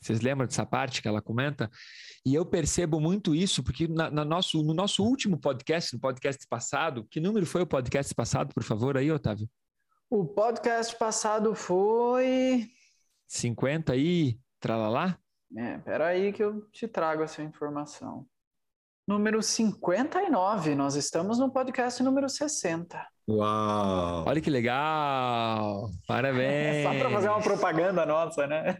[0.03, 1.70] Vocês lembram dessa parte que ela comenta?
[2.24, 6.47] E eu percebo muito isso, porque na, na, nosso, no nosso último podcast, no podcast
[6.49, 9.49] passado, que número foi o podcast passado, por favor, aí, Otávio?
[10.09, 12.68] O podcast passado foi.
[13.26, 15.18] 50 e tralalá?
[15.57, 18.26] É, peraí que eu te trago essa informação.
[19.07, 23.07] Número 59, nós estamos no podcast número 60.
[23.28, 24.24] Uau!
[24.26, 25.90] Olha que legal!
[26.07, 26.82] Parabéns!
[26.86, 28.76] Só para fazer uma propaganda nossa, né?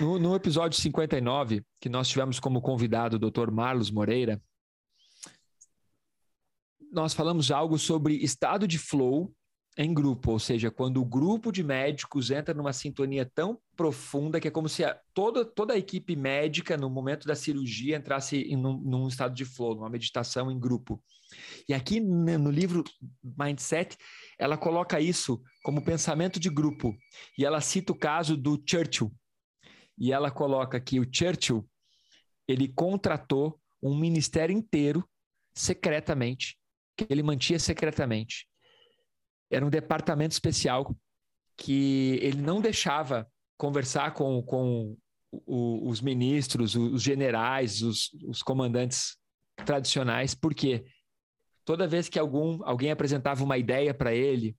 [0.00, 3.50] No, no, episódio 59, que nós tivemos como convidado o Dr.
[3.50, 4.42] Marlos Moreira,
[6.92, 9.32] nós falamos algo sobre estado de flow
[9.78, 14.48] em grupo, ou seja, quando o grupo de médicos entra numa sintonia tão profunda que
[14.48, 18.56] é como se a, toda, toda a equipe médica, no momento da cirurgia, entrasse em,
[18.56, 21.02] num, num estado de flow, numa meditação em grupo.
[21.68, 22.84] E aqui no livro
[23.22, 23.96] Mindset,
[24.38, 26.96] ela coloca isso como pensamento de grupo.
[27.36, 29.12] E ela cita o caso do Churchill.
[29.98, 31.66] E ela coloca que o Churchill,
[32.46, 35.08] ele contratou um ministério inteiro
[35.54, 36.58] secretamente,
[36.96, 38.46] que ele mantinha secretamente.
[39.50, 40.94] Era um departamento especial
[41.56, 43.26] que ele não deixava
[43.56, 44.96] conversar com, com
[45.46, 49.16] os ministros, os generais, os, os comandantes
[49.64, 50.84] tradicionais, porque
[51.64, 54.56] toda vez que algum, alguém apresentava uma ideia para ele,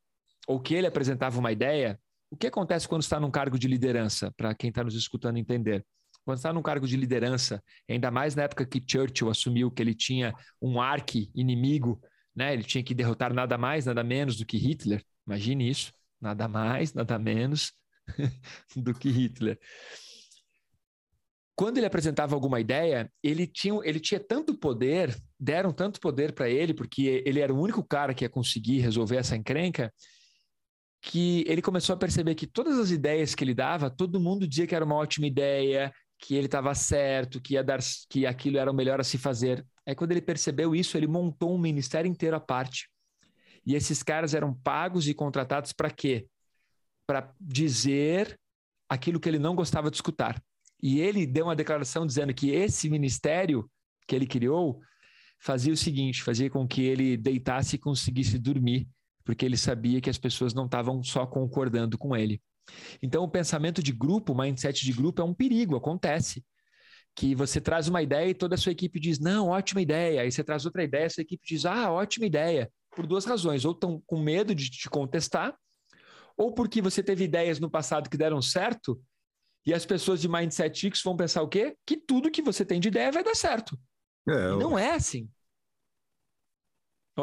[0.47, 1.99] ou que ele apresentava uma ideia,
[2.29, 5.85] o que acontece quando está num cargo de liderança, para quem está nos escutando entender?
[6.25, 9.93] Quando está num cargo de liderança, ainda mais na época que Churchill assumiu que ele
[9.93, 12.01] tinha um arqui-inimigo,
[12.35, 12.53] né?
[12.53, 15.03] ele tinha que derrotar nada mais, nada menos do que Hitler.
[15.25, 17.71] Imagine isso, nada mais, nada menos
[18.75, 19.57] do que Hitler
[21.57, 26.47] quando ele apresentava alguma ideia, ele tinha, ele tinha tanto poder, deram tanto poder para
[26.47, 29.91] ele, porque ele era o único cara que ia conseguir resolver essa encrenca,
[31.07, 34.67] que ele começou a perceber que todas as ideias que ele dava, todo mundo dizia
[34.67, 35.89] que era uma ótima ideia,
[36.19, 37.79] que ele estava certo, que ia dar,
[38.09, 39.65] que aquilo era o melhor a se fazer.
[39.87, 42.89] Aí quando ele percebeu isso, ele montou um ministério inteiro à parte.
[43.65, 46.27] E esses caras eram pagos e contratados para quê?
[47.07, 48.37] Para dizer
[48.89, 50.43] aquilo que ele não gostava de escutar.
[50.83, 53.69] E ele deu uma declaração dizendo que esse ministério
[54.05, 54.81] que ele criou
[55.39, 58.89] fazia o seguinte: fazia com que ele deitasse e conseguisse dormir,
[59.27, 62.41] porque ele sabia que as pessoas não estavam só concordando com ele.
[63.03, 66.45] Então, o pensamento de grupo, o mindset de grupo é um perigo, acontece.
[67.13, 70.21] Que você traz uma ideia e toda a sua equipe diz, não, ótima ideia.
[70.21, 72.71] Aí você traz outra ideia, a sua equipe diz, ah, ótima ideia.
[72.95, 73.65] Por duas razões.
[73.65, 75.53] Ou estão com medo de te contestar,
[76.37, 78.97] ou porque você teve ideias no passado que deram certo
[79.65, 81.75] e as pessoas de Mindset X vão pensar o quê?
[81.85, 83.77] Que tudo que você tem de ideia vai dar certo.
[84.25, 85.29] É, e não é assim.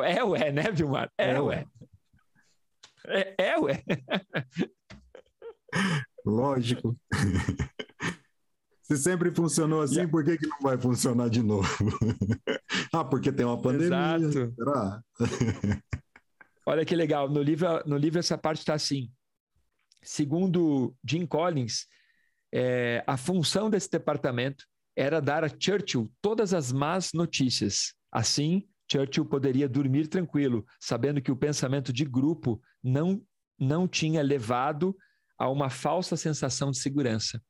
[0.03, 1.11] É, ué, né, Vilmar?
[1.17, 1.65] É, é ué.
[3.07, 3.83] É, é, ué.
[6.25, 6.97] Lógico.
[8.83, 10.11] Se sempre funcionou assim, yeah.
[10.11, 11.67] por que, que não vai funcionar de novo?
[12.93, 14.17] ah, porque tem uma pandemia.
[14.17, 14.55] Exato.
[14.55, 15.03] Será?
[16.67, 17.29] Olha que legal.
[17.29, 19.11] No livro, no livro essa parte está assim.
[20.03, 21.87] Segundo Jim Collins,
[22.53, 27.95] é, a função desse departamento era dar a Churchill todas as más notícias.
[28.13, 33.25] Assim, Churchill poderia dormir tranquilo, sabendo que o pensamento de grupo não,
[33.59, 34.97] não tinha levado
[35.39, 37.43] a uma falsa sensação de segurança.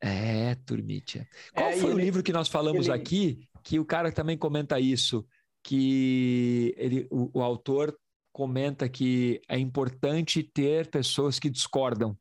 [0.00, 1.28] É, Turmitia.
[1.54, 2.96] Qual é, foi o ele, livro que nós falamos ele...
[2.96, 5.26] aqui que o cara também comenta isso?
[5.62, 7.96] Que ele, o, o autor
[8.32, 12.18] comenta que é importante ter pessoas que discordam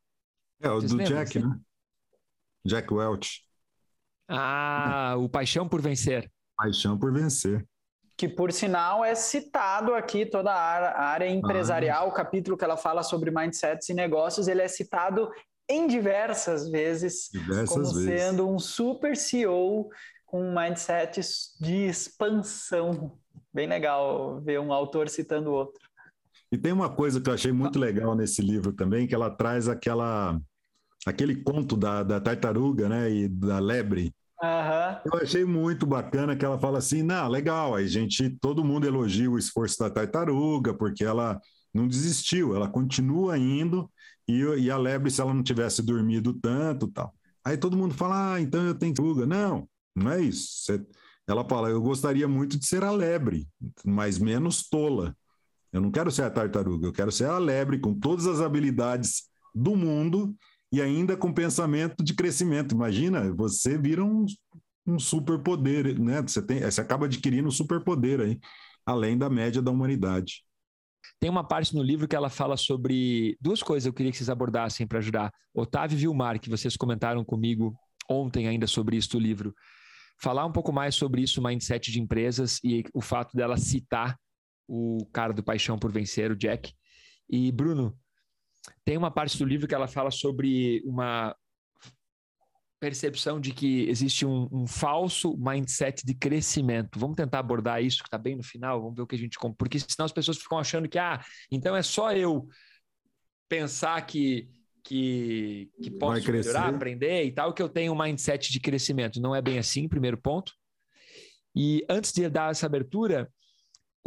[0.61, 1.23] é, o Vocês do lembram?
[1.23, 1.59] Jack, né?
[2.65, 3.45] Jack Welch.
[4.27, 6.29] Ah, o Paixão por Vencer.
[6.59, 7.65] Paixão por Vencer.
[8.17, 12.09] Que, por sinal, é citado aqui toda a área empresarial, ah.
[12.09, 15.31] o capítulo que ela fala sobre mindsets e negócios, ele é citado
[15.69, 18.21] em diversas vezes diversas como vezes.
[18.21, 19.87] sendo um super CEO
[20.25, 21.21] com um mindset
[21.61, 23.17] de expansão.
[23.53, 25.81] Bem legal ver um autor citando outro.
[26.51, 29.67] E tem uma coisa que eu achei muito legal nesse livro também, que ela traz
[29.69, 30.39] aquela
[31.05, 34.13] aquele conto da, da tartaruga, né, e da lebre.
[34.41, 35.11] Uhum.
[35.13, 39.29] Eu achei muito bacana que ela fala assim, não, legal, a gente, todo mundo elogia
[39.29, 41.39] o esforço da tartaruga, porque ela
[41.73, 43.91] não desistiu, ela continua indo,
[44.27, 47.13] e, e a lebre, se ela não tivesse dormido tanto, tal.
[47.43, 49.25] Aí todo mundo fala, ah, então eu tenho tartaruga.
[49.25, 50.65] Não, não é isso.
[50.65, 50.85] Você,
[51.27, 53.47] ela fala, eu gostaria muito de ser a lebre,
[53.83, 55.15] mas menos tola.
[55.71, 59.23] Eu não quero ser a tartaruga, eu quero ser a lebre com todas as habilidades
[59.53, 60.35] do mundo
[60.71, 62.75] e ainda com pensamento de crescimento.
[62.75, 64.25] Imagina, você vira um,
[64.85, 66.21] um superpoder, né?
[66.21, 68.39] Você, tem, você acaba adquirindo um superpoder aí,
[68.85, 70.43] além da média da humanidade.
[71.19, 74.17] Tem uma parte no livro que ela fala sobre duas coisas que eu queria que
[74.17, 75.31] vocês abordassem para ajudar.
[75.53, 77.75] Otávio Vilmar, que vocês comentaram comigo
[78.09, 79.53] ontem ainda sobre isso do livro.
[80.21, 84.17] Falar um pouco mais sobre isso, mindset de empresas e o fato dela citar
[84.67, 86.73] o cara do Paixão por Vencer, o Jack.
[87.29, 87.97] E Bruno,
[88.83, 91.35] tem uma parte do livro que ela fala sobre uma
[92.79, 96.97] percepção de que existe um, um, falso mindset de crescimento.
[96.97, 99.37] Vamos tentar abordar isso que está bem no final, vamos ver o que a gente...
[99.57, 102.47] Porque senão as pessoas ficam achando que, ah, então é só eu
[103.49, 104.47] pensar que,
[104.83, 109.19] que, que posso melhorar, aprender e tal, que eu tenho um mindset de crescimento.
[109.19, 110.53] Não é bem assim, primeiro ponto.
[111.55, 113.29] E antes de dar essa abertura,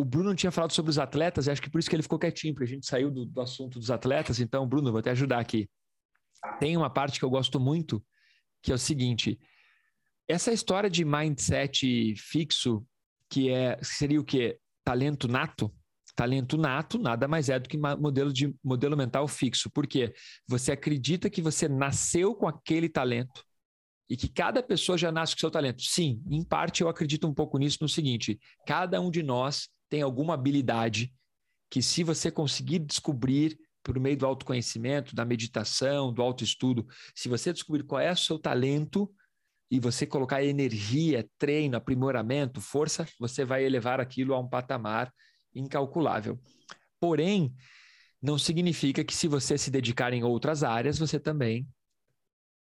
[0.03, 2.18] o Bruno tinha falado sobre os atletas, e acho que por isso que ele ficou
[2.18, 4.40] quietinho, porque a gente saiu do, do assunto dos atletas.
[4.40, 5.70] Então, Bruno, vou te ajudar aqui.
[6.59, 8.05] Tem uma parte que eu gosto muito,
[8.61, 9.38] que é o seguinte:
[10.26, 12.84] essa história de mindset fixo,
[13.30, 14.59] que é seria o quê?
[14.84, 15.72] Talento nato.
[16.16, 19.70] Talento nato nada mais é do que modelo de modelo mental fixo.
[19.70, 20.12] Por quê?
[20.48, 23.44] Você acredita que você nasceu com aquele talento
[24.11, 25.80] e que cada pessoa já nasce com seu talento.
[25.80, 30.01] Sim, em parte eu acredito um pouco nisso no seguinte: cada um de nós tem
[30.01, 31.12] alguma habilidade
[31.68, 37.53] que, se você conseguir descobrir por meio do autoconhecimento, da meditação, do autoestudo, se você
[37.53, 39.12] descobrir qual é o seu talento
[39.70, 45.12] e você colocar energia, treino, aprimoramento, força, você vai elevar aquilo a um patamar
[45.55, 46.40] incalculável.
[46.99, 47.55] Porém,
[48.22, 51.68] não significa que se você se dedicar em outras áreas, você também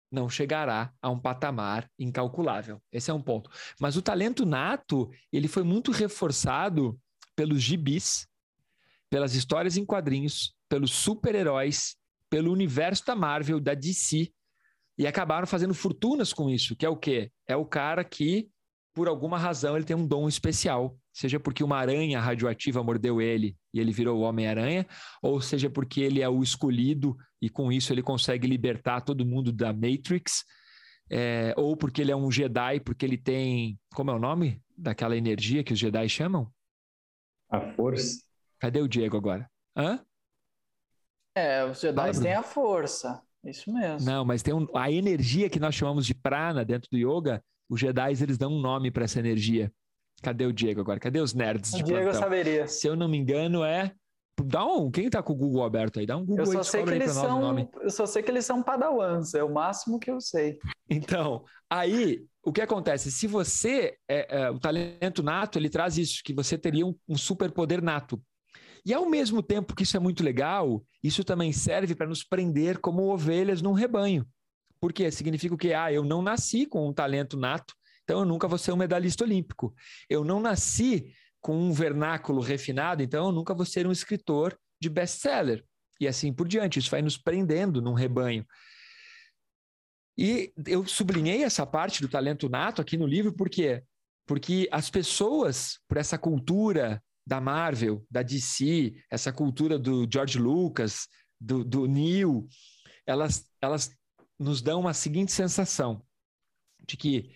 [0.10, 2.82] não chegará a um patamar incalculável.
[2.94, 3.52] Esse é um ponto.
[3.78, 6.98] Mas o talento nato, ele foi muito reforçado
[7.40, 8.28] pelos gibis,
[9.10, 11.96] pelas histórias em quadrinhos, pelos super-heróis,
[12.30, 14.30] pelo universo da Marvel, da DC,
[14.98, 17.32] e acabaram fazendo fortunas com isso, que é o quê?
[17.48, 18.50] É o cara que,
[18.94, 23.56] por alguma razão, ele tem um dom especial, seja porque uma aranha radioativa mordeu ele
[23.74, 24.86] e ele virou o Homem-Aranha,
[25.24, 29.54] ou seja porque ele é o escolhido e com isso ele consegue libertar todo mundo
[29.54, 30.44] da Matrix,
[31.10, 33.80] é, ou porque ele é um Jedi, porque ele tem.
[33.96, 36.52] Como é o nome daquela energia que os Jedi chamam?
[37.50, 38.22] A força.
[38.60, 39.50] Cadê o Diego agora?
[39.76, 40.04] Hã?
[41.36, 43.22] É, os Jedi têm a força.
[43.44, 44.06] Isso mesmo.
[44.10, 47.80] Não, mas tem um, a energia que nós chamamos de prana dentro do yoga, os
[47.80, 49.72] Jedi eles dão um nome para essa energia.
[50.22, 51.00] Cadê o Diego agora?
[51.00, 51.74] Cadê os nerds?
[51.74, 52.20] O Diego plantão?
[52.20, 52.68] saberia.
[52.68, 53.94] Se eu não me engano, é.
[54.44, 54.90] Dá um.
[54.92, 56.06] Quem tá com o Google aberto aí?
[56.06, 58.46] Dá um Google eu só aí, sei que eles são, Eu só sei que eles
[58.46, 60.60] são padawans, é o máximo que eu sei.
[60.90, 63.12] Então, aí, o que acontece?
[63.12, 63.96] Se você.
[64.08, 68.22] É, é, o talento nato, ele traz isso, que você teria um, um superpoder nato.
[68.86, 72.80] E ao mesmo tempo que isso é muito legal, isso também serve para nos prender
[72.80, 74.28] como ovelhas num rebanho.
[74.80, 75.74] Porque significa o quê?
[75.74, 77.74] Ah, eu não nasci com um talento nato,
[78.04, 79.74] então eu nunca vou ser um medalhista olímpico.
[80.10, 84.90] Eu não nasci com um vernáculo refinado, então eu nunca vou ser um escritor de
[84.90, 85.64] best-seller.
[86.00, 86.80] E assim por diante.
[86.80, 88.46] Isso vai nos prendendo num rebanho.
[90.20, 93.82] E eu sublinhei essa parte do talento nato aqui no livro, por quê?
[94.28, 101.08] Porque as pessoas, por essa cultura da Marvel, da DC, essa cultura do George Lucas,
[101.40, 102.50] do, do Neil,
[103.08, 103.96] elas, elas
[104.38, 106.06] nos dão uma seguinte sensação
[106.86, 107.34] de que,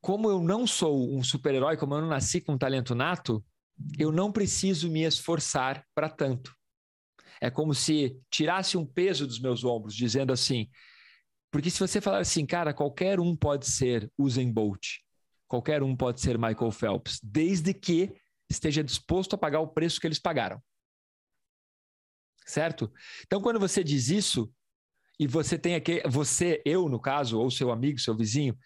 [0.00, 3.44] como eu não sou um super-herói, como eu não nasci com um talento nato,
[3.96, 6.52] eu não preciso me esforçar para tanto.
[7.40, 10.68] É como se tirasse um peso dos meus ombros, dizendo assim.
[11.50, 14.98] Porque se você falar assim, cara, qualquer um pode ser Usain Bolt,
[15.46, 18.12] qualquer um pode ser Michael Phelps, desde que
[18.50, 20.62] esteja disposto a pagar o preço que eles pagaram.
[22.44, 22.92] Certo?
[23.24, 24.52] Então, quando você diz isso,
[25.18, 28.56] e você tem aqui, você, eu no caso, ou seu amigo, seu vizinho,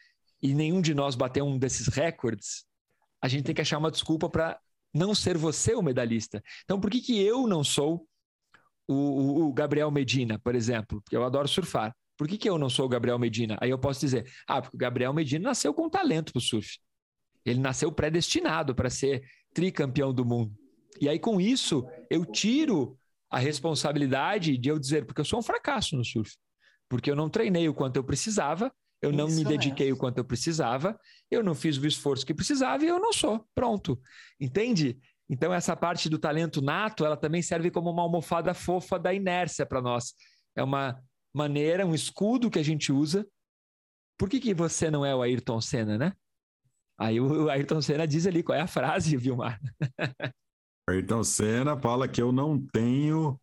[0.43, 2.65] e nenhum de nós bateu um desses recordes,
[3.23, 4.59] a gente tem que achar uma desculpa para
[4.93, 6.43] não ser você o medalhista.
[6.65, 8.07] Então, por que, que eu não sou
[8.89, 11.01] o, o, o Gabriel Medina, por exemplo?
[11.03, 11.95] Porque eu adoro surfar.
[12.21, 13.57] Por que, que eu não sou o Gabriel Medina?
[13.63, 16.79] Aí eu posso dizer, ah, porque o Gabriel Medina nasceu com talento para o surf.
[17.47, 19.23] Ele nasceu predestinado para ser
[19.55, 20.55] tricampeão do mundo.
[21.01, 22.95] E aí, com isso, eu tiro
[23.31, 26.37] a responsabilidade de eu dizer, porque eu sou um fracasso no surf.
[26.91, 29.97] Porque eu não treinei o quanto eu precisava, eu não isso me dediquei mesmo.
[29.97, 31.01] o quanto eu precisava,
[31.31, 33.49] eu não fiz o esforço que precisava e eu não sou.
[33.55, 33.99] Pronto.
[34.39, 34.99] Entende?
[35.27, 39.65] Então, essa parte do talento nato, ela também serve como uma almofada fofa da inércia
[39.65, 40.13] para nós.
[40.55, 41.03] É uma
[41.33, 43.27] maneira, um escudo que a gente usa.
[44.19, 46.13] Por que, que você não é o Ayrton Senna, né?
[46.99, 49.59] Aí o Ayrton Senna diz ali qual é a frase, Vilmar.
[50.89, 53.41] Ayrton Senna fala que eu não tenho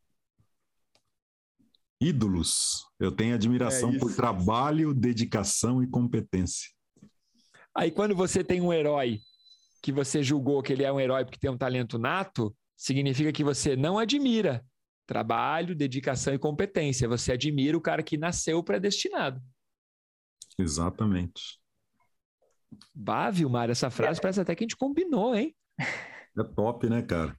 [2.00, 2.86] ídolos.
[3.00, 6.70] Eu tenho admiração é por trabalho, dedicação e competência.
[7.76, 9.20] Aí quando você tem um herói
[9.82, 13.44] que você julgou que ele é um herói porque tem um talento nato, significa que
[13.44, 14.64] você não admira
[15.08, 17.08] trabalho, dedicação e competência.
[17.08, 19.41] Você admira o cara que nasceu predestinado.
[20.60, 21.60] Exatamente.
[22.93, 25.55] Bah, Vilmar, essa frase parece até que a gente combinou, hein?
[26.38, 27.36] É top, né, cara?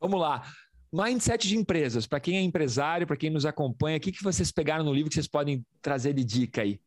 [0.00, 0.42] Vamos lá.
[0.92, 2.06] Mindset de empresas.
[2.06, 5.08] Para quem é empresário, para quem nos acompanha, o que, que vocês pegaram no livro
[5.08, 6.80] que vocês podem trazer de dica aí?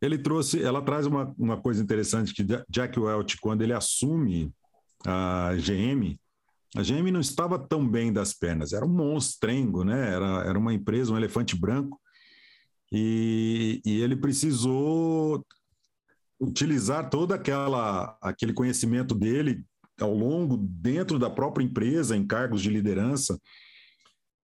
[0.00, 4.52] Ele trouxe, ela traz uma, uma coisa interessante que Jack Welch, quando ele assume
[5.06, 6.18] a GM,
[6.76, 10.14] a GM não estava tão bem das pernas, era um monstrengo, né?
[10.14, 12.00] Era, era uma empresa, um elefante branco,
[12.90, 15.44] e, e ele precisou
[16.40, 19.64] utilizar todo aquela, aquele conhecimento dele
[20.00, 23.38] ao longo, dentro da própria empresa, em cargos de liderança,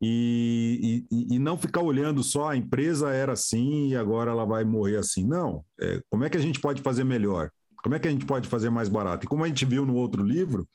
[0.01, 4.64] e, e, e, não ficar olhando só a empresa era assim e agora ela vai
[4.64, 5.26] morrer assim.
[5.26, 5.64] Não.
[5.81, 7.51] É, como é que a gente pode fazer melhor?
[7.83, 9.24] Como é que a gente pode fazer mais barato?
[9.24, 10.68] E como a gente viu no outro livro,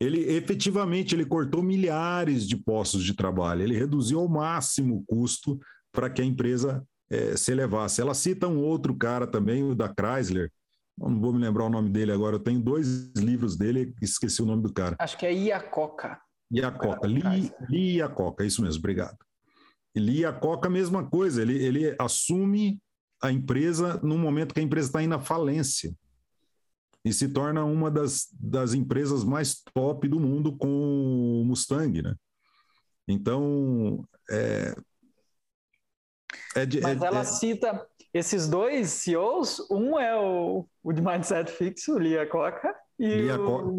[0.00, 5.58] ele efetivamente ele cortou milhares de postos de trabalho, ele reduziu ao máximo o custo
[5.90, 8.00] para que a empresa é, se elevasse.
[8.00, 10.50] Ela cita um outro cara também, o da Chrysler,
[10.98, 14.46] não vou me lembrar o nome dele agora, eu tenho dois livros dele, esqueci o
[14.46, 14.96] nome do cara.
[14.98, 16.18] Acho que é Iacoca.
[16.52, 19.16] Iacoca, Li, Li Iacoca, isso mesmo, obrigado.
[19.94, 22.78] Li Iacoca, mesma coisa, ele, ele assume
[23.22, 25.94] a empresa no momento que a empresa está indo à falência
[27.06, 32.16] e se torna uma das, das empresas mais top do mundo com o Mustang, né?
[33.06, 34.74] Então, é,
[36.56, 37.24] é de, Mas é, ela é...
[37.24, 43.06] cita esses dois CEOs, um é o, o de Mindset Fixo, o Lia Coca, e,
[43.06, 43.78] Lia o, Co...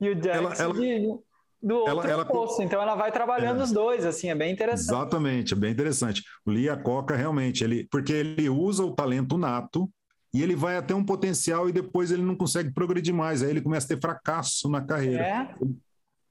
[0.00, 0.74] e, o Jax ela, ela...
[0.74, 1.18] De,
[1.62, 2.24] do outro ela, ela...
[2.24, 2.62] posto.
[2.62, 3.62] Então ela vai trabalhando é.
[3.62, 4.88] os dois, assim, é bem interessante.
[4.88, 6.20] Exatamente, é bem interessante.
[6.44, 9.88] O Lia Coca realmente, ele, porque ele usa o talento nato
[10.36, 13.42] e ele vai até um potencial e depois ele não consegue progredir mais.
[13.42, 15.22] Aí ele começa a ter fracasso na carreira.
[15.22, 15.54] É.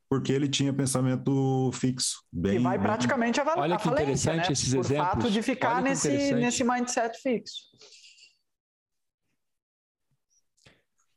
[0.07, 2.23] Porque ele tinha pensamento fixo.
[2.31, 2.85] Bem, e vai bem...
[2.85, 4.53] praticamente a, Olha que falência, interessante né?
[4.53, 5.07] esses Por exemplos.
[5.07, 7.55] fato de ficar nesse, nesse mindset fixo.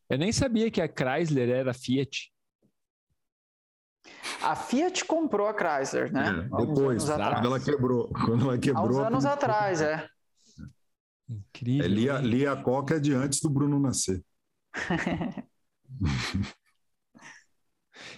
[0.09, 2.33] Eu nem sabia que a Chrysler era Fiat.
[4.43, 6.49] A Fiat comprou a Chrysler, né?
[6.51, 8.09] É, depois, quando ela quebrou.
[8.25, 8.87] Quando ela quebrou.
[8.87, 10.09] Há uns anos atrás, é.
[11.29, 11.85] Incrível.
[11.85, 14.25] É, Lia, Lia Coca é de antes do Bruno nascer.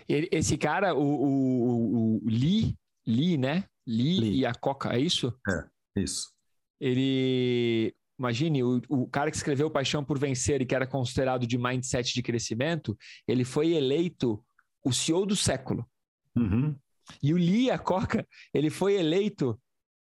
[0.08, 3.64] Esse cara, o, o, o Lee, Lee, né?
[3.86, 5.34] Lee, Lee, e a Coca, é isso?
[5.48, 6.32] É, isso.
[6.80, 7.94] Ele.
[8.18, 12.12] Imagine, o, o cara que escreveu Paixão por Vencer e que era considerado de mindset
[12.12, 12.96] de crescimento,
[13.26, 14.44] ele foi eleito
[14.84, 15.88] o CEO do século.
[16.36, 16.76] Uhum.
[17.22, 19.58] E o Lee, a Coca, ele foi eleito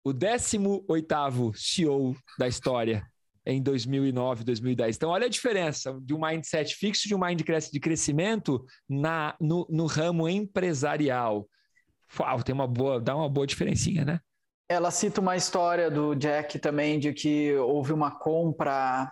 [0.04, 3.04] o 18º CEO da história
[3.44, 4.96] em 2009, 2010.
[4.96, 7.42] Então, olha a diferença de um mindset fixo de um mind
[7.72, 11.48] de crescimento na, no, no ramo empresarial.
[12.18, 14.20] Uau, tem uma boa, dá uma boa diferencinha, né?
[14.68, 19.10] Ela cita uma história do Jack também de que houve uma compra.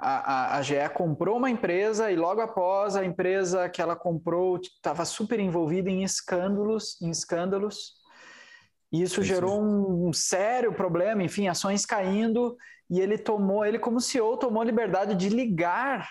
[0.00, 4.56] A, a, a GE comprou uma empresa e logo após a empresa que ela comprou
[4.58, 7.97] estava super envolvida em escândalos, em escândalos
[8.90, 12.56] e isso gerou um, um sério problema, enfim, ações caindo,
[12.88, 16.08] e ele tomou, ele como CEO tomou a liberdade de ligar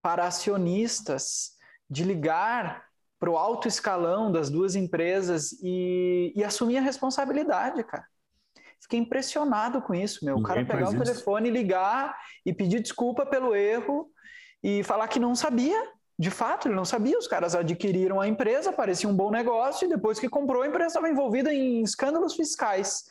[0.00, 1.52] para acionistas,
[1.90, 2.84] de ligar
[3.18, 8.04] para o alto escalão das duas empresas e, e, assumir a responsabilidade, cara.
[8.80, 10.36] Fiquei impressionado com isso, meu.
[10.36, 14.10] Ninguém o cara pegar o telefone, ligar e pedir desculpa pelo erro
[14.62, 17.18] e falar que não sabia de fato, ele não sabia.
[17.18, 20.88] Os caras adquiriram a empresa, parecia um bom negócio, e depois que comprou, a empresa
[20.88, 23.04] estava envolvida em escândalos fiscais,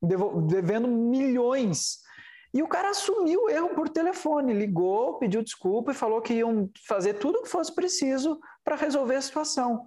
[0.00, 2.00] devendo milhões.
[2.54, 6.70] E o cara assumiu o erro por telefone, ligou, pediu desculpa e falou que iam
[6.86, 9.86] fazer tudo o que fosse preciso para resolver a situação.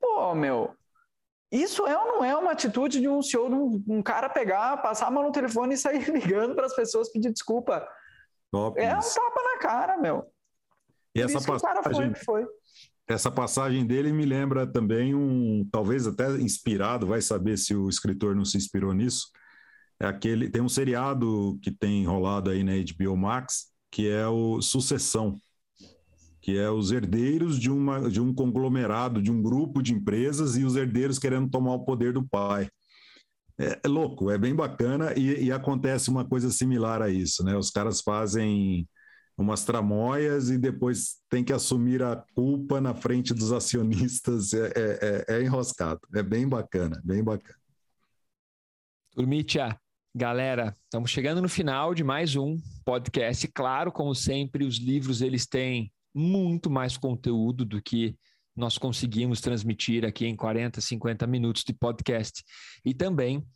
[0.00, 0.74] Pô, meu,
[1.52, 5.08] isso é ou não é uma atitude de um senhor, um, um cara pegar, passar
[5.08, 7.86] a mão no telefone e sair ligando para as pessoas pedir desculpa?
[8.50, 10.32] Top é um tapa na cara, meu.
[11.16, 12.46] E essa passagem, foi, foi.
[13.08, 18.36] essa passagem dele me lembra também um, talvez até inspirado, vai saber se o escritor
[18.36, 19.28] não se inspirou nisso.
[19.98, 24.60] É aquele, tem um seriado que tem rolado aí na HBO Max, que é o
[24.60, 25.40] Sucessão,
[26.42, 30.64] que é os herdeiros de, uma, de um conglomerado, de um grupo de empresas e
[30.64, 32.68] os herdeiros querendo tomar o poder do pai.
[33.58, 37.56] É, é louco, é bem bacana e, e acontece uma coisa similar a isso, né?
[37.56, 38.86] Os caras fazem
[39.36, 44.52] umas tramóias e depois tem que assumir a culpa na frente dos acionistas.
[44.54, 46.00] É, é, é, é enroscado.
[46.14, 47.58] É bem bacana, bem bacana.
[49.12, 49.78] Turmitia,
[50.18, 52.56] Galera, estamos chegando no final de mais um
[52.86, 53.46] podcast.
[53.48, 58.16] Claro, como sempre, os livros eles têm muito mais conteúdo do que
[58.56, 62.42] nós conseguimos transmitir aqui em 40, 50 minutos de podcast.
[62.82, 63.46] E também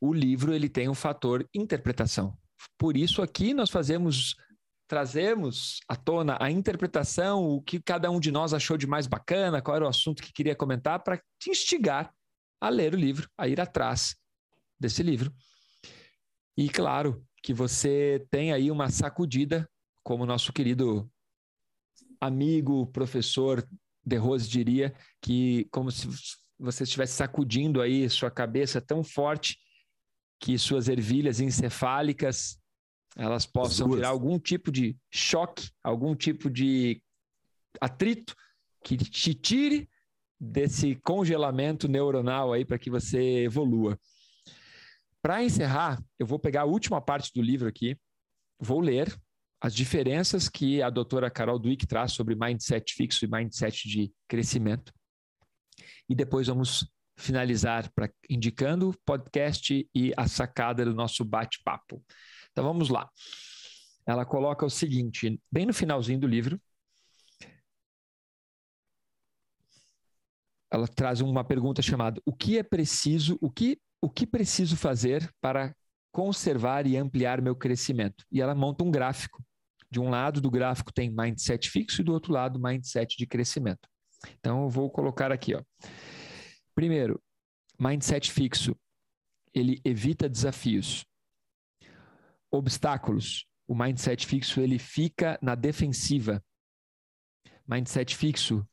[0.00, 2.34] o livro ele tem um fator interpretação.
[2.78, 4.34] Por isso aqui nós fazemos
[4.88, 9.60] trazemos à tona a interpretação, o que cada um de nós achou de mais bacana,
[9.60, 12.12] qual era o assunto que queria comentar para te instigar
[12.60, 14.16] a ler o livro, a ir atrás
[14.80, 15.32] desse livro.
[16.56, 19.68] E claro, que você tem aí uma sacudida,
[20.02, 21.08] como nosso querido
[22.20, 23.64] amigo, professor
[24.04, 26.08] De Rose diria, que como se
[26.58, 29.56] você estivesse sacudindo aí sua cabeça tão forte
[30.40, 32.57] que suas ervilhas encefálicas
[33.18, 37.02] elas possam virar algum tipo de choque, algum tipo de
[37.80, 38.34] atrito
[38.84, 39.90] que te tire
[40.40, 43.98] desse congelamento neuronal aí para que você evolua.
[45.20, 47.98] Para encerrar, eu vou pegar a última parte do livro aqui,
[48.60, 49.12] vou ler
[49.60, 54.92] as diferenças que a doutora Carol Dweck traz sobre mindset fixo e mindset de crescimento.
[56.08, 56.88] E depois vamos
[57.18, 62.00] finalizar para indicando o podcast e a sacada do nosso bate-papo.
[62.58, 63.08] Então vamos lá.
[64.04, 66.60] Ela coloca o seguinte, bem no finalzinho do livro,
[70.68, 75.32] ela traz uma pergunta chamada: o que é preciso, o que o que preciso fazer
[75.40, 75.72] para
[76.10, 78.24] conservar e ampliar meu crescimento?
[78.28, 79.40] E ela monta um gráfico.
[79.88, 83.88] De um lado do gráfico tem mindset fixo e do outro lado mindset de crescimento.
[84.34, 85.62] Então eu vou colocar aqui, ó.
[86.74, 87.22] Primeiro,
[87.78, 88.74] mindset fixo,
[89.54, 91.07] ele evita desafios.
[92.50, 96.42] Obstáculos, o mindset fixo ele fica na defensiva.
[97.66, 98.66] Mindset fixo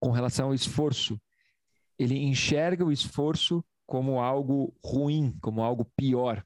[0.00, 1.20] com relação ao esforço,
[1.98, 6.44] ele enxerga o esforço como algo ruim, como algo pior.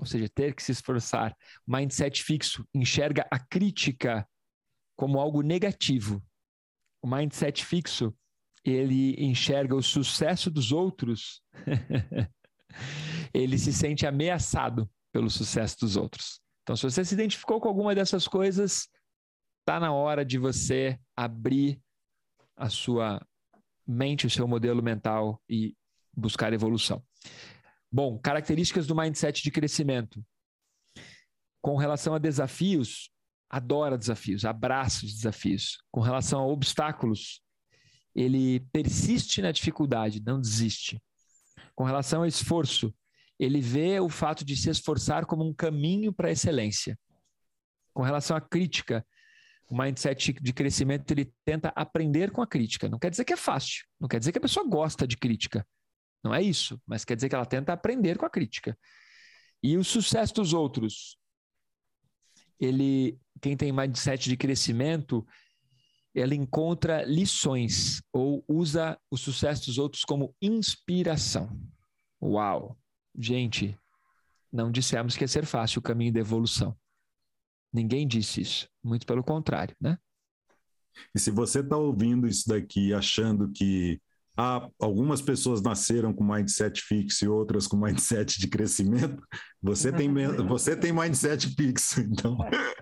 [0.00, 1.36] Ou seja, ter que se esforçar.
[1.66, 4.28] Mindset fixo enxerga a crítica
[4.96, 6.22] como algo negativo.
[7.00, 8.14] O mindset fixo,
[8.64, 11.42] ele enxerga o sucesso dos outros.
[13.32, 16.40] ele se sente ameaçado pelo sucesso dos outros.
[16.62, 18.88] Então, se você se identificou com alguma dessas coisas,
[19.60, 21.80] está na hora de você abrir
[22.56, 23.20] a sua
[23.86, 25.76] mente, o seu modelo mental e
[26.16, 27.02] buscar evolução.
[27.90, 30.24] Bom, características do mindset de crescimento.
[31.60, 33.10] Com relação a desafios,
[33.50, 35.78] adora desafios, abraça os desafios.
[35.90, 37.42] Com relação a obstáculos,
[38.14, 41.02] ele persiste na dificuldade, não desiste.
[41.74, 42.94] Com relação ao esforço,
[43.42, 46.96] ele vê o fato de se esforçar como um caminho para a excelência.
[47.92, 49.04] Com relação à crítica,
[49.68, 52.88] o mindset de crescimento ele tenta aprender com a crítica.
[52.88, 55.66] Não quer dizer que é fácil, não quer dizer que a pessoa gosta de crítica,
[56.22, 58.78] não é isso, mas quer dizer que ela tenta aprender com a crítica.
[59.60, 61.16] E o sucesso dos outros,
[62.60, 65.26] ele, quem tem mindset de crescimento,
[66.14, 71.60] ela encontra lições ou usa o sucesso dos outros como inspiração.
[72.22, 72.78] Uau!
[73.16, 73.78] Gente,
[74.52, 76.76] não dissemos que ia ser fácil o caminho da evolução.
[77.72, 78.68] Ninguém disse isso.
[78.82, 79.98] Muito pelo contrário, né?
[81.14, 84.00] E se você está ouvindo isso daqui achando que
[84.36, 89.22] ah, algumas pessoas nasceram com mindset fixo e outras com mindset de crescimento.
[89.60, 90.10] Você tem,
[90.48, 92.36] você tem mindset fixo, então.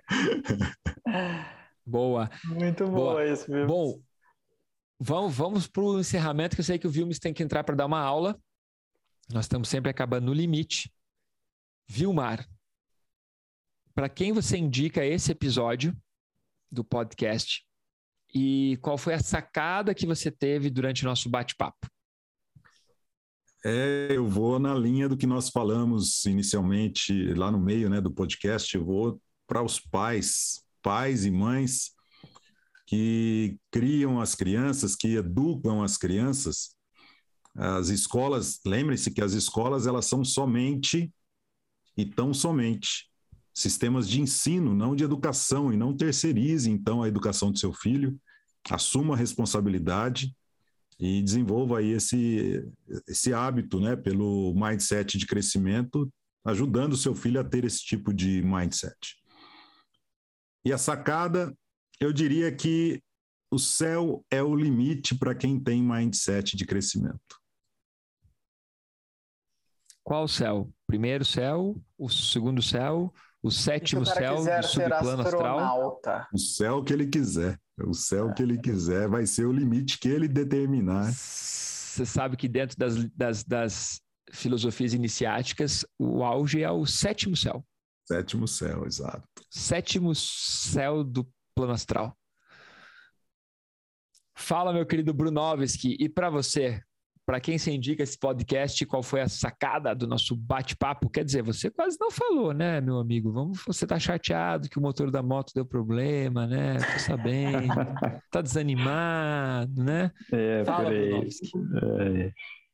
[1.84, 2.30] Boa.
[2.44, 3.26] Muito boa, boa.
[3.26, 3.66] isso, viu?
[3.66, 4.00] Bom,
[5.00, 7.74] vamos, vamos para o encerramento, que eu sei que o Vilmes tem que entrar para
[7.74, 8.38] dar uma aula.
[9.32, 10.92] Nós estamos sempre acabando no limite.
[11.88, 12.48] Vilmar,
[13.94, 15.96] para quem você indica esse episódio
[16.70, 17.64] do podcast
[18.34, 21.86] e qual foi a sacada que você teve durante o nosso bate-papo?
[23.64, 28.10] É, eu vou na linha do que nós falamos inicialmente lá no meio né, do
[28.10, 28.74] podcast.
[28.74, 31.90] Eu vou para os pais, pais e mães
[32.86, 36.74] que criam as crianças, que educam as crianças.
[37.54, 41.12] As escolas, lembre-se que as escolas elas são somente
[41.96, 43.10] e tão somente
[43.52, 48.18] sistemas de ensino, não de educação, e não terceirize, então, a educação do seu filho,
[48.70, 50.34] assuma a responsabilidade
[50.98, 52.62] e desenvolva aí esse,
[53.08, 56.10] esse hábito, né, pelo mindset de crescimento,
[56.44, 59.16] ajudando o seu filho a ter esse tipo de mindset.
[60.64, 61.54] E a sacada,
[61.98, 63.02] eu diria que
[63.50, 67.39] o céu é o limite para quem tem mindset de crescimento.
[70.10, 70.68] Qual céu?
[70.88, 76.00] Primeiro céu, o segundo céu, o sétimo céu do subplano astral.
[76.34, 77.56] O céu que ele quiser.
[77.80, 81.12] O céu que ele quiser vai ser o limite que ele determinar.
[81.12, 84.00] Você sabe que dentro das, das, das
[84.32, 87.64] filosofias iniciáticas, o auge é o sétimo céu.
[88.04, 89.22] Sétimo céu, exato.
[89.48, 91.24] Sétimo céu do
[91.54, 92.18] plano astral.
[94.34, 96.82] Fala, meu querido Brunovski, e para você,
[97.30, 101.08] para quem se indica esse podcast, qual foi a sacada do nosso bate-papo?
[101.08, 103.30] Quer dizer, você quase não falou, né, meu amigo?
[103.30, 106.78] Vamos, você tá chateado que o motor da moto deu problema, né?
[106.78, 107.68] Tô sabendo.
[108.32, 110.10] tá desanimado, né?
[110.32, 112.32] É, Fala, é,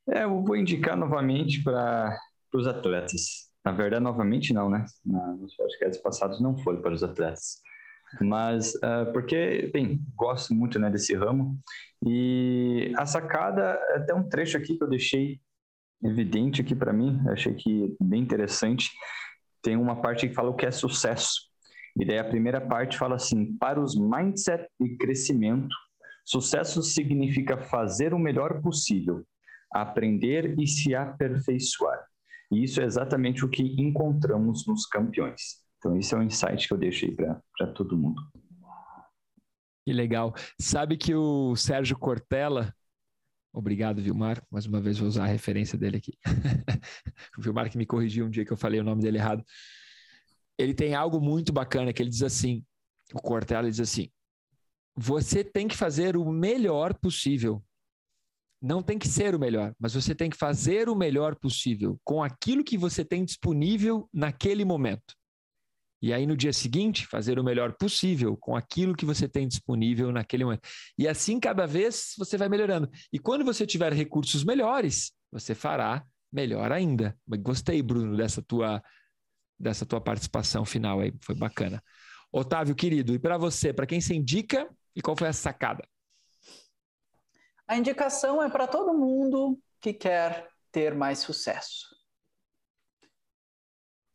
[0.09, 2.19] é, eu vou indicar novamente para
[2.55, 3.51] os atletas.
[3.63, 4.87] Na verdade, novamente não, né?
[5.05, 7.61] Nos podcasts passados não foi para os atletas.
[8.21, 11.59] Mas uh, porque, bem, gosto muito né, desse ramo.
[12.07, 15.41] E a sacada, até um trecho aqui que eu deixei
[16.03, 18.91] evidente aqui para mim, achei que bem interessante.
[19.63, 21.47] Tem uma parte que fala o que é sucesso.
[21.99, 25.75] E daí a primeira parte fala assim: para os mindset e crescimento,
[26.25, 29.25] sucesso significa fazer o melhor possível,
[29.73, 32.05] aprender e se aperfeiçoar.
[32.53, 35.66] E isso é exatamente o que encontramos nos campeões.
[35.79, 38.21] Então, esse é um insight que eu deixei para todo mundo.
[39.85, 40.35] Que legal.
[40.61, 42.75] Sabe que o Sérgio Cortella,
[43.53, 46.19] obrigado, Vilmar, mais uma vez vou usar a referência dele aqui.
[47.39, 49.45] o Vilmar que me corrigiu um dia que eu falei o nome dele errado.
[50.59, 52.65] Ele tem algo muito bacana que ele diz assim:
[53.15, 54.11] o Cortella diz assim,
[54.97, 57.63] você tem que fazer o melhor possível.
[58.61, 62.23] Não tem que ser o melhor, mas você tem que fazer o melhor possível com
[62.23, 65.15] aquilo que você tem disponível naquele momento.
[66.07, 70.13] E aí, no dia seguinte, fazer o melhor possível com aquilo que você tem disponível
[70.13, 70.63] naquele momento.
[70.97, 72.89] E assim, cada vez, você vai melhorando.
[73.13, 77.19] E quando você tiver recursos melhores, você fará melhor ainda.
[77.41, 78.81] Gostei, Bruno, dessa tua,
[79.59, 81.13] dessa tua participação final aí.
[81.21, 81.83] Foi bacana.
[82.31, 85.85] Otávio, querido, e para você, para quem se indica e qual foi a sacada?
[87.67, 91.96] A indicação é para todo mundo que quer ter mais sucesso.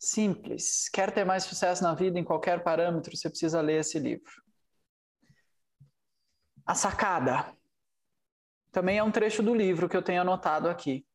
[0.01, 0.89] Simples.
[0.89, 4.31] Quer ter mais sucesso na vida em qualquer parâmetro, você precisa ler esse livro.
[6.65, 7.55] A sacada.
[8.71, 11.05] Também é um trecho do livro que eu tenho anotado aqui.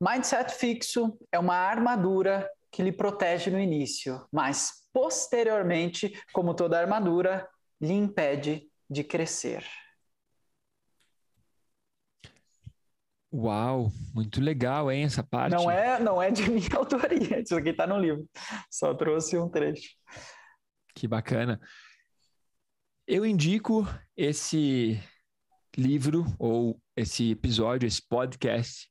[0.00, 7.46] Mindset fixo é uma armadura que lhe protege no início, mas posteriormente, como toda armadura,
[7.78, 9.62] lhe impede de crescer.
[13.32, 15.54] Uau, muito legal, hein, essa parte.
[15.54, 18.28] Não é, não é de minha autoria, isso aqui está no livro.
[18.70, 19.90] Só trouxe um trecho.
[20.94, 21.60] Que bacana.
[23.06, 23.86] Eu indico
[24.16, 25.00] esse
[25.76, 28.90] livro ou esse episódio, esse podcast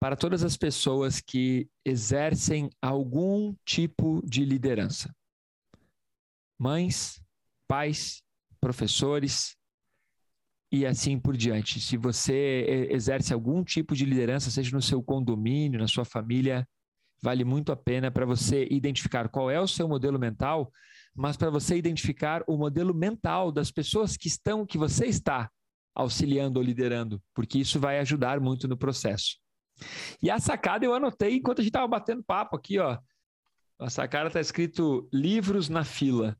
[0.00, 5.14] para todas as pessoas que exercem algum tipo de liderança.
[6.58, 7.20] Mães,
[7.66, 8.22] pais,
[8.60, 9.56] professores,
[10.70, 11.80] e assim por diante.
[11.80, 16.66] Se você exerce algum tipo de liderança, seja no seu condomínio, na sua família,
[17.22, 20.70] vale muito a pena para você identificar qual é o seu modelo mental,
[21.14, 25.50] mas para você identificar o modelo mental das pessoas que estão, que você está
[25.94, 29.36] auxiliando ou liderando, porque isso vai ajudar muito no processo.
[30.22, 32.98] E a sacada eu anotei enquanto a gente estava batendo papo aqui, ó.
[33.80, 36.36] A sacada está escrito livros na fila.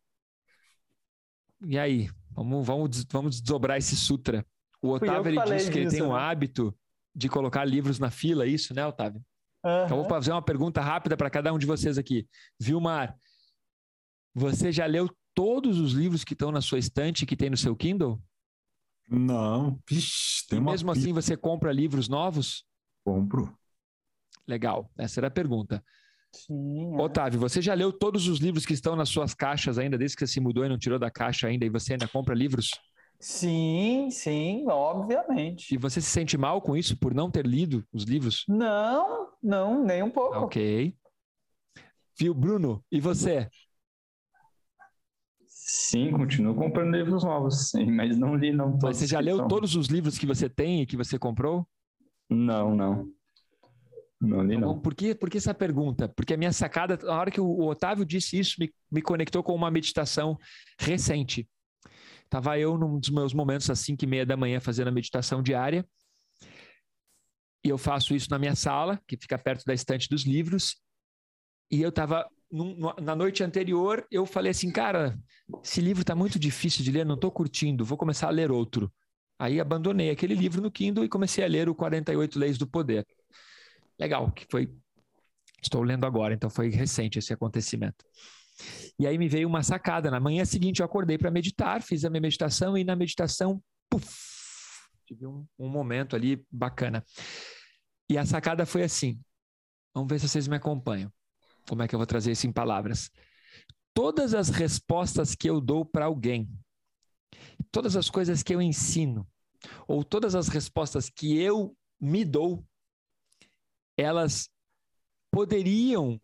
[1.67, 2.09] E aí,
[2.39, 4.47] Vamos, vamos, vamos desdobrar esse sutra.
[4.81, 6.21] O Otávio ele disse que disso, ele tem um né?
[6.21, 6.77] hábito
[7.15, 9.21] de colocar livros na fila, é isso, né, Otávio?
[9.65, 9.85] Uhum.
[9.85, 12.29] Então, vou fazer uma pergunta rápida para cada um de vocês aqui.
[12.61, 13.19] Vilmar,
[14.33, 17.75] você já leu todos os livros que estão na sua estante que tem no seu
[17.75, 18.23] Kindle?
[19.09, 19.77] Não.
[19.89, 22.65] Vixe, tem uma mesmo assim você compra livros novos?
[23.05, 23.53] Compro.
[24.47, 24.89] Legal.
[24.97, 25.83] Essa era a pergunta.
[26.47, 27.01] Sim, é.
[27.01, 30.27] Otávio, você já leu todos os livros que estão nas suas caixas ainda, desde que
[30.27, 32.71] você se mudou e não tirou da caixa ainda, e você ainda compra livros?
[33.21, 35.75] Sim, sim, obviamente.
[35.75, 38.45] E você se sente mal com isso por não ter lido os livros?
[38.49, 40.37] Não, não, nem um pouco.
[40.37, 40.95] Ok.
[42.19, 42.85] Viu, Bruno?
[42.91, 43.49] E você?
[45.47, 48.85] Sim, continuo comprando livros novos, sim, mas não li não todos.
[48.85, 51.67] Mas você já leu todos os livros que você tem e que você comprou?
[52.31, 53.18] Não, não.
[54.21, 54.79] Não, nem não.
[54.79, 56.09] Por que, por que essa pergunta?
[56.09, 59.55] Porque a minha sacada, na hora que o Otávio disse isso, me, me conectou com
[59.55, 60.37] uma meditação
[60.79, 61.49] recente.
[62.25, 65.43] Estava eu num dos meus momentos às 5 e meia da manhã fazendo a meditação
[65.43, 65.87] diária.
[67.65, 70.77] E eu faço isso na minha sala, que fica perto da estante dos livros.
[71.71, 72.29] E eu estava
[73.01, 75.19] na noite anterior, eu falei assim, cara,
[75.63, 78.91] esse livro está muito difícil de ler, não estou curtindo, vou começar a ler outro.
[79.39, 83.07] Aí abandonei aquele livro no Kindle e comecei a ler o 48 Leis do Poder
[83.99, 84.73] legal, que foi.
[85.63, 88.05] Estou lendo agora, então foi recente esse acontecimento.
[88.99, 90.11] E aí me veio uma sacada.
[90.11, 94.09] Na manhã seguinte eu acordei para meditar, fiz a minha meditação e na meditação, puf,
[95.07, 97.05] tive um, um momento ali bacana.
[98.09, 99.21] E a sacada foi assim:
[99.95, 101.13] vamos ver se vocês me acompanham.
[101.69, 103.11] Como é que eu vou trazer isso em palavras?
[103.95, 106.49] Todas as respostas que eu dou para alguém,
[107.71, 109.27] todas as coisas que eu ensino,
[109.87, 112.65] ou todas as respostas que eu me dou,
[113.99, 114.49] elas
[115.31, 116.21] poderiam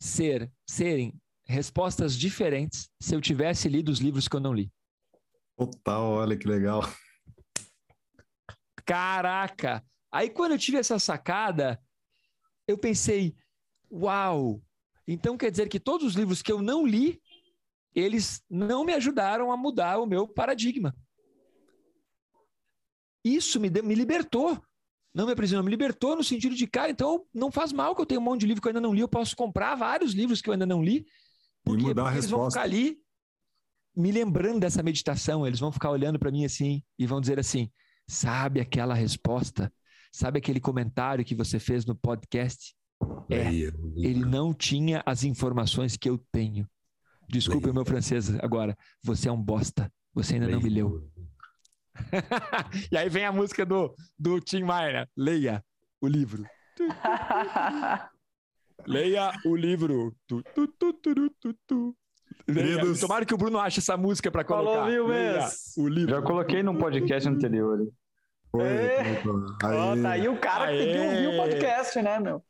[0.00, 4.70] ser serem respostas diferentes se eu tivesse lido os livros que eu não li.
[5.56, 6.82] Total, olha que legal.
[8.84, 9.84] Caraca!
[10.12, 11.82] Aí quando eu tive essa sacada,
[12.66, 13.34] eu pensei,
[13.90, 14.62] uau!
[15.06, 17.20] Então quer dizer que todos os livros que eu não li,
[17.94, 20.94] eles não me ajudaram a mudar o meu paradigma.
[23.24, 24.62] Isso me, me libertou.
[25.14, 28.06] Não me aprisionou, me libertou no sentido de, cara, então não faz mal que eu
[28.06, 30.40] tenha um monte de livro que eu ainda não li, eu posso comprar vários livros
[30.40, 31.06] que eu ainda não li.
[31.64, 32.98] Porque, e mudar porque a eles vão ficar ali
[33.96, 37.68] me lembrando dessa meditação, eles vão ficar olhando para mim assim e vão dizer assim:
[38.06, 39.72] sabe aquela resposta?
[40.12, 42.74] Sabe aquele comentário que você fez no podcast?
[43.28, 43.52] É,
[43.96, 46.68] ele não tinha as informações que eu tenho.
[47.28, 48.76] Desculpe o meu francês agora.
[49.02, 49.92] Você é um bosta.
[50.14, 51.10] Você ainda não me leu.
[52.90, 55.08] e aí vem a música do, do Tim Maia.
[55.16, 55.64] Leia
[56.00, 56.44] o livro.
[58.86, 60.14] Leia o livro.
[60.26, 61.96] Tu, tu, tu,
[62.48, 62.80] Leia.
[63.00, 64.70] Tomara que o Bruno ache essa música para colocar.
[64.70, 66.14] Falou, viu, Leia o livro.
[66.14, 67.86] Já coloquei num podcast anterior.
[68.50, 69.22] Foi, é.
[69.62, 70.02] Aí.
[70.02, 72.42] tá aí o cara que tem que ouvir o podcast, né, meu?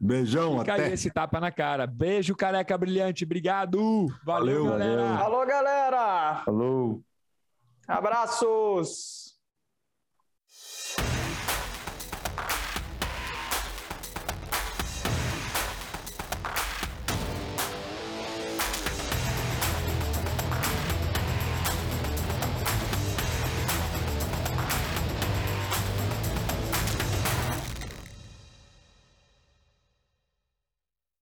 [0.00, 0.84] Beijão, Fica até.
[0.84, 1.86] Aí esse tapa na cara.
[1.86, 3.24] Beijo, careca brilhante.
[3.24, 4.06] Obrigado.
[4.24, 5.02] Valeu, Valeu galera.
[5.02, 5.24] Valeu.
[5.24, 6.42] Alô, galera.
[6.44, 7.02] Falou.
[7.88, 9.27] Abraços!